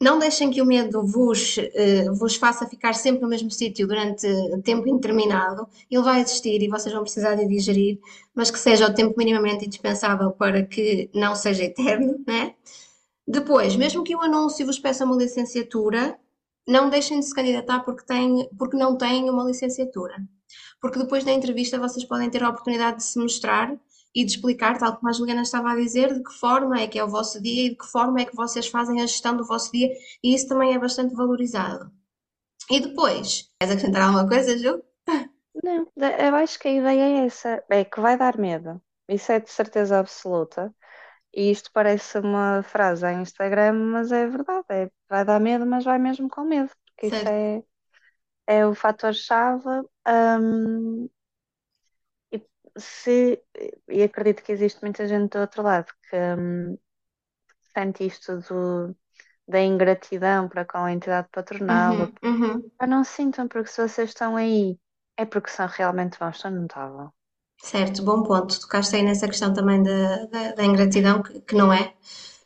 Não 0.03 0.19
deixem 0.19 0.51
que 0.51 0.61
o 0.61 0.67
medo 0.67 1.07
vos, 1.07 1.59
eh, 1.59 2.11
vos 2.11 2.35
faça 2.35 2.67
ficar 2.69 2.93
sempre 2.93 3.23
no 3.23 3.29
mesmo 3.29 3.53
sítio 3.53 3.87
durante 3.87 4.27
tempo 4.65 4.89
indeterminado. 4.89 5.69
Ele 5.89 6.03
vai 6.03 6.21
existir 6.21 6.61
e 6.61 6.69
vocês 6.69 6.93
vão 6.93 7.05
precisar 7.05 7.37
de 7.37 7.47
digerir, 7.47 8.01
mas 8.35 8.51
que 8.51 8.59
seja 8.59 8.89
o 8.89 8.93
tempo 8.93 9.15
minimamente 9.17 9.65
indispensável 9.65 10.33
para 10.33 10.65
que 10.65 11.09
não 11.15 11.37
seja 11.37 11.63
eterno, 11.63 12.21
né? 12.27 12.53
Depois, 13.25 13.77
mesmo 13.77 14.03
que 14.03 14.17
o 14.17 14.21
anúncio 14.21 14.67
vos 14.67 14.77
peça 14.77 15.05
uma 15.05 15.15
licenciatura, 15.15 16.19
não 16.67 16.91
deixem 16.91 17.21
de 17.21 17.27
se 17.27 17.33
candidatar 17.33 17.85
porque, 17.85 18.05
têm, 18.05 18.49
porque 18.59 18.77
não 18.77 18.97
têm 18.99 19.31
uma 19.31 19.45
licenciatura. 19.45 20.17
Porque 20.81 20.99
depois 20.99 21.23
da 21.23 21.31
entrevista 21.31 21.79
vocês 21.79 22.05
podem 22.05 22.29
ter 22.29 22.43
a 22.43 22.49
oportunidade 22.49 22.97
de 22.97 23.05
se 23.05 23.17
mostrar 23.21 23.73
e 24.15 24.25
de 24.25 24.33
explicar, 24.33 24.79
tal 24.79 24.97
como 24.97 25.09
a 25.09 25.13
Juliana 25.13 25.43
estava 25.43 25.73
a 25.73 25.77
dizer, 25.77 26.13
de 26.15 26.23
que 26.23 26.33
forma 26.33 26.81
é 26.81 26.87
que 26.87 26.99
é 26.99 27.05
o 27.05 27.09
vosso 27.09 27.41
dia 27.43 27.67
e 27.67 27.71
de 27.71 27.77
que 27.77 27.87
forma 27.87 28.21
é 28.21 28.25
que 28.25 28.37
vocês 28.37 28.67
fazem 28.69 29.01
a 29.03 29.07
gestão 29.07 29.37
do 29.37 29.47
vosso 29.47 29.73
dia, 29.73 29.91
e 30.23 30.35
isso 30.35 30.49
também 30.49 30.75
é 30.75 30.79
bastante 30.79 31.15
valorizado. 31.15 31.91
E 32.71 32.81
depois, 32.81 33.51
queres 33.61 33.75
acrescentar 33.75 34.03
alguma 34.05 34.29
coisa, 34.29 34.59
Ju? 34.59 34.83
Não, 35.63 35.91
eu 35.97 36.35
acho 36.37 36.59
que 36.59 36.69
a 36.69 36.73
ideia 36.73 37.03
é 37.23 37.27
essa, 37.27 37.65
é 37.71 37.85
que 37.85 38.01
vai 38.01 38.17
dar 38.17 38.39
medo. 38.39 38.81
Isso 39.09 39.31
é 39.33 39.41
de 39.41 39.51
certeza 39.51 39.99
absoluta. 39.99 40.75
E 41.35 41.51
isto 41.51 41.71
parece 41.73 42.19
uma 42.19 42.63
frase 42.65 43.07
em 43.07 43.23
Instagram, 43.23 43.75
mas 43.75 44.13
é 44.13 44.27
verdade. 44.29 44.67
É, 44.71 44.91
vai 45.09 45.25
dar 45.25 45.41
medo, 45.41 45.67
mas 45.67 45.85
vai 45.85 45.99
mesmo 45.99 46.29
com 46.29 46.45
medo, 46.45 46.71
porque 46.87 47.09
isso 47.09 47.19
Certo. 47.19 47.29
é, 47.29 47.65
é 48.47 48.67
o 48.67 48.75
fator-chave. 48.75 49.69
e, 50.09 51.11
se, 52.77 53.43
e 53.89 54.03
acredito 54.03 54.43
que 54.43 54.53
existe 54.53 54.83
muita 54.83 55.07
gente 55.07 55.31
do 55.33 55.41
outro 55.41 55.63
lado 55.63 55.93
que 56.11 56.17
hum, 56.17 56.79
sente 57.75 58.07
isto 58.07 58.39
do, 58.41 58.97
da 59.49 59.63
ingratidão 59.63 60.49
para 60.49 60.65
com 60.65 60.79
a 60.79 60.93
entidade 60.93 61.29
patronal. 61.33 61.97
Uhum, 61.97 62.13
uhum. 62.23 62.71
Não 62.89 63.05
sintam, 63.05 63.49
porque 63.49 63.71
se 63.71 63.83
vocês 63.89 64.11
estão 64.11 64.37
aí, 64.37 64.79
é 65.17 65.25
porque 65.27 65.51
são 65.51 65.67
realmente 65.67 66.19
bons, 66.19 66.41
senão 66.41 66.57
não 66.59 66.67
estavam. 66.67 67.13
Certo, 67.63 68.05
bom 68.05 68.23
ponto. 68.25 68.61
Tocaste 68.61 68.97
aí 68.97 69.03
nessa 69.03 69.27
questão 69.29 69.53
também 69.55 69.83
da, 69.83 70.27
da, 70.27 70.53
da 70.53 70.65
ingratidão, 70.65 71.23
que, 71.23 71.41
que 71.41 71.55
não 71.55 71.73
é. 71.73 71.95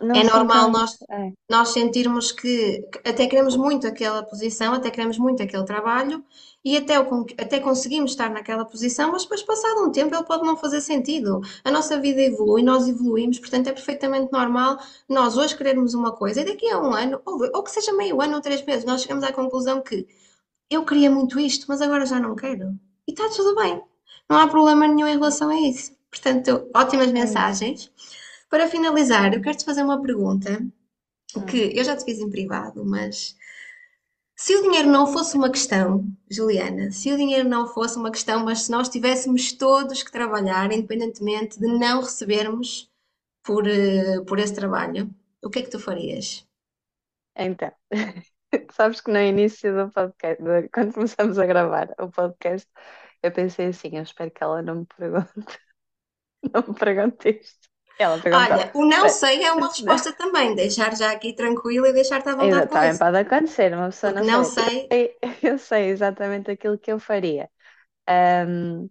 Não 0.01 0.15
É 0.15 0.25
normal 0.25 0.71
nós. 0.71 0.97
É. 1.11 1.33
nós 1.51 1.69
sentirmos 1.71 2.31
que, 2.33 2.87
até 3.05 3.27
queremos 3.27 3.57
muito 3.57 3.87
aquela 3.87 4.23
posição, 4.23 4.75
até 4.75 4.91
queremos 4.91 5.19
muito 5.19 5.43
aquele 5.43 5.65
trabalho 5.65 6.23
e 6.65 6.77
até, 6.77 7.01
o, 7.01 7.27
até 7.39 7.61
conseguimos 7.61 8.11
estar 8.11 8.29
naquela 8.29 8.65
posição, 8.65 9.13
mas 9.13 9.23
depois, 9.23 9.43
passado 9.43 9.85
um 9.85 9.93
tempo, 9.93 10.15
ele 10.15 10.25
pode 10.25 10.45
não 10.45 10.57
fazer 10.57 10.81
sentido. 10.81 11.41
A 11.65 11.71
nossa 11.71 11.99
vida 12.01 12.21
evolui, 12.21 12.63
nós 12.63 12.89
evoluímos, 12.89 13.39
portanto 13.39 13.69
é 13.69 13.73
perfeitamente 13.73 14.33
normal 14.33 14.77
nós 15.09 15.37
hoje 15.37 15.57
querermos 15.57 15.95
uma 15.95 16.13
coisa 16.13 16.41
e 16.41 16.45
daqui 16.45 16.69
a 16.71 16.79
um 16.81 16.93
ano, 16.93 17.21
ou, 17.25 17.41
ou 17.55 17.63
que 17.63 17.71
seja 17.71 17.93
meio 17.93 18.21
ano 18.21 18.35
ou 18.35 18.41
três 18.41 18.65
meses, 18.65 18.85
nós 18.85 19.03
chegamos 19.03 19.25
à 19.25 19.33
conclusão 19.33 19.81
que 19.81 20.07
eu 20.69 20.85
queria 20.85 21.11
muito 21.11 21.39
isto, 21.39 21.67
mas 21.69 21.81
agora 21.81 22.05
já 22.05 22.19
não 22.19 22.35
quero. 22.35 22.75
E 23.07 23.13
está 23.13 23.29
tudo 23.31 23.55
bem. 23.55 23.81
Não 24.29 24.39
há 24.39 24.49
problema 24.49 24.89
nenhum 24.89 25.07
em 25.07 25.15
relação 25.15 25.49
a 25.51 25.61
isso. 25.61 25.93
Portanto, 26.11 26.69
ótimas 26.75 27.09
É 27.09 27.13
mensagens. 27.13 27.91
Para 28.51 28.69
finalizar, 28.69 29.33
eu 29.35 29.41
quero 29.43 29.57
te 29.57 29.65
fazer 29.65 29.83
uma 29.85 30.03
pergunta 30.03 30.61
Hum. 31.35 31.47
que 31.47 31.79
eu 31.79 31.85
já 31.85 31.97
te 31.97 32.05
fiz 32.05 32.19
em 32.21 32.31
privado, 32.31 32.85
mas 32.87 33.37
se 34.37 34.55
o 34.57 34.63
dinheiro 34.63 34.89
não 34.91 35.07
fosse 35.07 35.37
uma 35.37 35.51
questão, 35.51 36.07
Juliana, 36.31 36.91
se 36.91 37.13
o 37.13 37.17
dinheiro 37.19 37.49
não 37.49 37.67
fosse 37.69 37.99
uma 37.99 38.11
questão, 38.11 38.45
mas 38.45 38.63
se 38.63 38.71
nós 38.71 38.89
tivéssemos 38.89 39.53
todos 39.53 40.03
que 40.03 40.13
trabalhar, 40.13 40.73
independentemente 40.73 41.59
de 41.59 41.67
não 41.67 42.01
recebermos 42.01 42.91
por, 43.45 43.67
eh, 43.69 44.21
por 44.27 44.39
esse 44.39 44.55
trabalho, 44.55 45.11
o 45.45 45.51
que 45.51 45.61
é 45.61 45.63
que 45.63 45.71
tu 45.71 45.79
farias? 45.81 46.47
Então, 47.35 47.73
sabes 48.73 49.01
que 49.01 49.11
no 49.13 49.19
início 49.21 49.75
do 49.77 49.93
podcast, 49.93 50.43
quando 50.73 50.95
começamos 50.95 51.39
a 51.39 51.47
gravar 51.47 51.89
o 51.99 52.11
podcast, 52.11 52.69
eu 53.23 53.33
pensei 53.33 53.67
assim, 53.69 53.91
eu 53.97 54.03
espero 54.03 54.31
que 54.31 54.43
ela 54.43 54.63
não 54.63 54.77
me 54.81 54.87
pergunte, 54.87 55.59
não 56.55 56.63
me 56.69 56.75
pergunte 56.79 57.31
isto. 57.43 57.69
Ela 57.99 58.21
Olha, 58.33 58.71
o 58.75 58.85
não 58.85 59.09
"Bem, 59.09 59.17
sei 59.21 59.43
é 59.43 59.53
uma 59.53 59.67
resposta 59.69 60.13
também, 60.13 60.55
deixar 60.55 60.95
já 60.97 61.11
aqui 61.11 61.35
tranquila 61.35 61.89
e 61.89 61.93
deixar-te 61.93 62.29
à 62.29 62.37
vontade 62.37 62.69
com 62.69 62.79
também 62.79 62.97
pode 62.97 63.19
acontecer, 63.19 63.73
uma 63.75 63.87
pessoa 63.87 64.13
não 64.13 64.23
não 64.25 64.45
sabe. 64.45 64.53
sei, 64.55 64.91
Eu, 65.43 65.59
sei 65.59 65.89
exatamente 65.91 66.51
aquilo 66.51 66.79
que 66.79 66.93
eu 66.93 66.99
faria. 67.01 67.51
Ahm, 68.09 68.89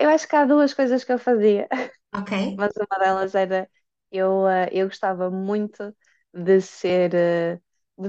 eu 0.00 0.10
acho 0.10 0.28
que 0.28 0.36
há 0.36 0.44
duas 0.44 0.74
coisas 0.74 1.04
que 1.04 1.12
eu 1.12 1.18
fazia. 1.18 1.68
ok, 2.12 2.32
mas 2.56 2.72
uma 2.76 2.98
delas 3.00 3.34
era 3.34 3.70
eu, 4.12 4.48
eh, 4.48 4.68
eu 4.72 4.88
gostava 4.88 5.30
muito 5.30 5.94
de 6.34 6.60
ser 6.60 7.14
eh, 7.14 7.60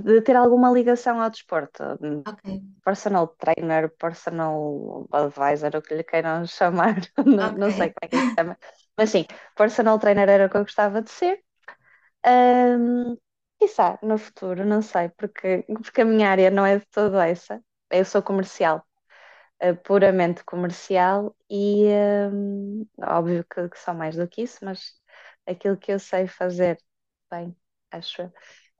de, 0.01 0.21
ter 0.21 0.35
alguma 0.35 0.71
ligação 0.71 1.21
ao 1.21 1.29
desporto. 1.29 1.83
Hum, 2.01 2.23
ok, 2.25 2.43
Personal 2.85 3.27
trainer, 3.37 3.89
personal 3.97 5.07
advisor, 5.11 5.75
o 5.75 5.81
que 5.81 5.95
lhe 5.95 6.03
queiram 6.03 6.45
chamar, 6.47 6.95
não, 7.25 7.51
não 7.53 7.71
sei 7.71 7.89
como 7.89 7.99
é 8.03 8.07
que 8.09 8.17
se 8.17 8.33
chama, 8.37 8.57
mas 8.97 9.09
sim, 9.09 9.25
personal 9.55 9.99
trainer 9.99 10.29
era 10.29 10.45
o 10.47 10.49
que 10.49 10.57
eu 10.57 10.63
gostava 10.63 11.01
de 11.01 11.09
ser. 11.11 11.43
Um, 12.25 13.17
quiçá 13.59 13.99
no 14.01 14.17
futuro, 14.17 14.65
não 14.65 14.81
sei, 14.81 15.09
porque, 15.09 15.63
porque 15.67 16.01
a 16.01 16.05
minha 16.05 16.29
área 16.29 16.49
não 16.51 16.65
é 16.65 16.79
de 16.79 16.85
todo 16.87 17.17
essa. 17.19 17.61
Eu 17.91 18.05
sou 18.05 18.21
comercial 18.23 18.85
uh, 19.63 19.75
puramente 19.83 20.43
comercial 20.43 21.35
e 21.49 21.85
hum, 22.31 22.87
óbvio 23.01 23.45
que, 23.45 23.69
que 23.69 23.79
são 23.79 23.93
mais 23.95 24.15
do 24.15 24.27
que 24.27 24.43
isso, 24.43 24.63
mas 24.65 24.93
aquilo 25.47 25.77
que 25.77 25.91
eu 25.91 25.99
sei 25.99 26.27
fazer 26.27 26.77
bem, 27.31 27.55
acho 27.91 28.23
eu, 28.23 28.33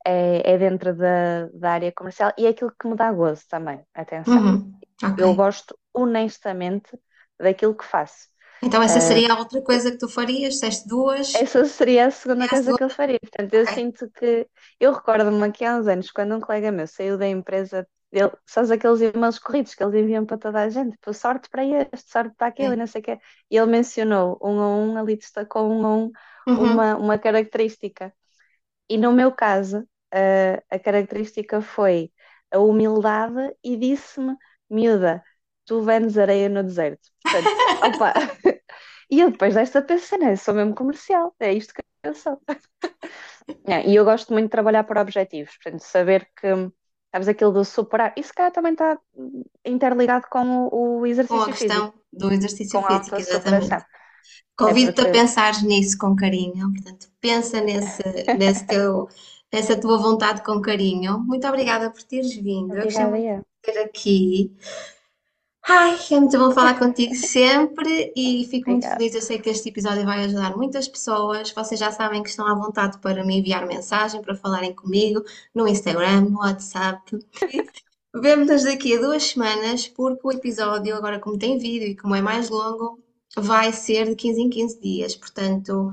é, 0.05 0.53
é 0.53 0.57
dentro 0.57 0.95
da, 0.95 1.47
da 1.49 1.71
área 1.73 1.91
comercial 1.91 2.33
e 2.37 2.45
é 2.45 2.49
aquilo 2.49 2.73
que 2.79 2.87
me 2.87 2.95
dá 2.95 3.11
gozo 3.11 3.43
também, 3.49 3.85
atenção. 3.93 4.49
Uhum, 4.51 4.73
Eu 5.17 5.33
ok. 5.33 5.35
gosto 5.35 5.77
honestamente 5.93 6.99
daquilo 7.39 7.75
que 7.77 7.85
faço. 7.85 8.29
Então 8.63 8.81
essa 8.81 8.99
Uh, 8.99 8.99
seria 8.99 9.31
a 9.31 9.37
outra 9.37 9.61
coisa 9.61 9.91
que 9.91 9.99
tu 9.99 10.09
farias? 10.09 10.55
Disseste 10.55 10.87
duas, 10.87 11.27
essa 11.33 11.65
seria 11.65 12.07
a 12.07 12.11
segunda 12.11 12.47
a 12.47 12.47
coisa 12.47 12.73
que 12.75 12.83
eu 12.83 12.89
faria. 12.89 13.19
Portanto, 13.19 13.53
eu 13.53 13.65
Ok, 13.65 13.67
sinto 13.67 14.09
que. 14.11 14.47
Eu 14.79 14.93
recordo-me 14.93 15.43
aqui 15.45 15.65
há 15.65 15.75
uns 15.77 15.87
anos, 15.87 16.11
quando 16.11 16.35
um 16.35 16.39
colega 16.41 16.71
meu 16.71 16.87
saiu 16.87 17.17
da 17.17 17.27
empresa, 17.27 17.87
ele, 18.11 18.31
sabes 18.45 18.69
aqueles 18.71 19.01
e-mails 19.01 19.39
corridos 19.39 19.73
que 19.75 19.83
eles 19.83 19.95
enviam 19.95 20.25
para 20.25 20.37
toda 20.37 20.61
a 20.61 20.69
gente, 20.69 20.91
tipo, 20.93 21.13
sorte 21.13 21.49
para 21.49 21.65
este, 21.65 22.11
sorte 22.11 22.35
para 22.37 22.47
aquele, 22.47 22.75
ok. 22.75 22.77
não 22.77 22.87
sei 22.87 23.01
o 23.01 23.03
quê. 23.03 23.19
E 23.49 23.57
ele 23.57 23.65
mencionou 23.71 24.37
um 24.41 24.59
a 24.61 24.67
um, 24.77 24.97
ali 24.97 25.15
destacou 25.17 25.69
um 25.71 25.85
a 25.85 25.95
um, 25.97 26.11
Uhum, 26.47 26.53
uma, 26.55 26.95
uma 26.95 27.17
característica. 27.17 28.13
E 28.89 28.97
no 28.97 29.11
meu 29.13 29.31
caso, 29.31 29.87
a, 30.13 30.75
a 30.75 30.79
característica 30.79 31.61
foi 31.61 32.11
a 32.51 32.59
humildade 32.59 33.55
e 33.63 33.77
disse-me, 33.77 34.35
miúda, 34.69 35.23
tu 35.65 35.81
vendes 35.81 36.17
areia 36.17 36.49
no 36.49 36.63
deserto. 36.63 37.09
Portanto, 37.23 37.49
opa. 37.83 38.13
E 39.09 39.19
eu 39.21 39.31
depois 39.31 39.53
desta 39.53 39.81
pensei, 39.81 40.17
né, 40.19 40.35
sou 40.35 40.53
mesmo 40.53 40.75
comercial, 40.75 41.35
é 41.39 41.53
isto 41.53 41.73
que 41.73 41.81
eu 42.03 42.13
sou. 42.15 42.41
É, 43.65 43.87
e 43.89 43.95
eu 43.95 44.05
gosto 44.05 44.33
muito 44.33 44.45
de 44.45 44.51
trabalhar 44.51 44.83
por 44.83 44.97
objetivos, 44.97 45.55
portanto, 45.57 45.81
saber 45.81 46.29
que, 46.39 46.47
sabes, 47.11 47.27
aquilo 47.27 47.51
do 47.51 47.65
superar, 47.65 48.13
isso 48.17 48.33
cá 48.33 48.51
também 48.51 48.73
está 48.73 48.97
interligado 49.65 50.27
com 50.29 50.67
o, 50.67 51.01
o 51.01 51.07
com 51.27 51.41
a 51.41 51.45
exercício 51.47 51.53
físico, 51.53 51.57
questão 51.57 51.93
do 52.11 52.31
exercício 52.31 52.79
a 52.79 52.99
físico, 52.99 53.17
exatamente. 53.17 53.73
É 53.73 53.85
Convido-te 54.55 55.01
a 55.01 55.05
porque, 55.05 55.11
pensar 55.11 55.63
nisso 55.63 55.97
com 55.97 56.15
carinho, 56.15 56.71
portanto, 56.73 57.07
pensa 57.19 57.59
nesse, 57.61 58.03
nesse 58.37 58.65
teu, 58.67 59.07
nessa 59.53 59.79
tua 59.79 59.99
vontade 59.99 60.43
com 60.43 60.59
carinho. 60.59 61.19
Muito 61.19 61.47
obrigada 61.47 61.91
por 61.91 62.01
teres 62.01 62.33
vindo. 62.33 62.73
Obrigada, 62.73 63.19
eu. 63.19 63.37
de 63.37 63.43
ter 63.61 63.79
aqui. 63.79 64.51
Ai, 65.65 65.97
é 66.11 66.19
muito 66.19 66.37
bom 66.37 66.51
falar 66.51 66.77
contigo 66.77 67.15
sempre 67.15 68.11
e 68.17 68.45
fico 68.49 68.69
muito 68.69 68.83
Obrigada. 68.83 68.97
feliz. 68.97 69.15
Eu 69.15 69.21
sei 69.21 69.39
que 69.39 69.49
este 69.49 69.69
episódio 69.69 70.03
vai 70.03 70.25
ajudar 70.25 70.57
muitas 70.57 70.87
pessoas. 70.89 71.51
Vocês 71.51 71.79
já 71.79 71.91
sabem 71.91 72.21
que 72.21 72.29
estão 72.29 72.45
à 72.47 72.53
vontade 72.55 72.97
para 72.97 73.23
me 73.23 73.37
enviar 73.37 73.65
mensagem, 73.65 74.21
para 74.21 74.35
falarem 74.35 74.75
comigo 74.75 75.23
no 75.53 75.67
Instagram, 75.67 76.21
no 76.21 76.39
WhatsApp. 76.39 77.17
Vemo-nos 78.15 78.63
daqui 78.63 78.97
a 78.97 79.01
duas 79.01 79.23
semanas, 79.23 79.87
porque 79.87 80.27
o 80.27 80.31
episódio, 80.31 80.95
agora 80.95 81.19
como 81.19 81.37
tem 81.37 81.57
vídeo 81.57 81.87
e 81.87 81.95
como 81.95 82.13
é 82.13 82.21
mais 82.21 82.49
longo, 82.49 82.99
vai 83.35 83.71
ser 83.71 84.09
de 84.09 84.15
15 84.15 84.41
em 84.41 84.49
15 84.49 84.81
dias. 84.81 85.15
Portanto, 85.15 85.91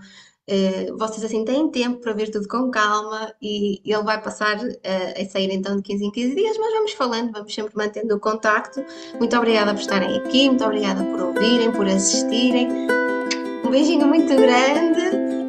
eh, 0.50 0.90
vocês 0.98 1.24
assim 1.24 1.44
têm 1.44 1.70
tempo 1.70 2.00
para 2.00 2.12
ver 2.12 2.28
tudo 2.28 2.48
com 2.48 2.72
calma 2.72 3.32
e 3.40 3.80
ele 3.84 4.02
vai 4.02 4.20
passar 4.20 4.58
eh, 4.82 5.22
a 5.22 5.24
sair 5.30 5.48
então 5.52 5.76
de 5.76 5.82
15 5.82 6.04
em 6.04 6.10
15 6.10 6.34
dias, 6.34 6.58
mas 6.58 6.72
vamos 6.72 6.92
falando, 6.92 7.30
vamos 7.30 7.54
sempre 7.54 7.76
mantendo 7.76 8.16
o 8.16 8.20
contacto. 8.20 8.84
Muito 9.16 9.36
obrigada 9.36 9.72
por 9.72 9.80
estarem 9.80 10.18
aqui, 10.18 10.48
muito 10.48 10.64
obrigada 10.64 11.04
por 11.04 11.20
ouvirem, 11.20 11.70
por 11.70 11.86
assistirem. 11.86 12.68
Um 13.64 13.70
beijinho 13.70 14.08
muito 14.08 14.34
grande 14.34 15.00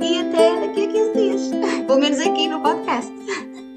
e 0.05 0.19
até 0.19 0.67
daqui 0.67 0.85
a 0.85 0.91
15 0.91 1.13
dias, 1.13 1.41
pelo 1.87 1.99
menos 1.99 2.19
aqui 2.19 2.47
no 2.47 2.61
podcast. 2.61 3.11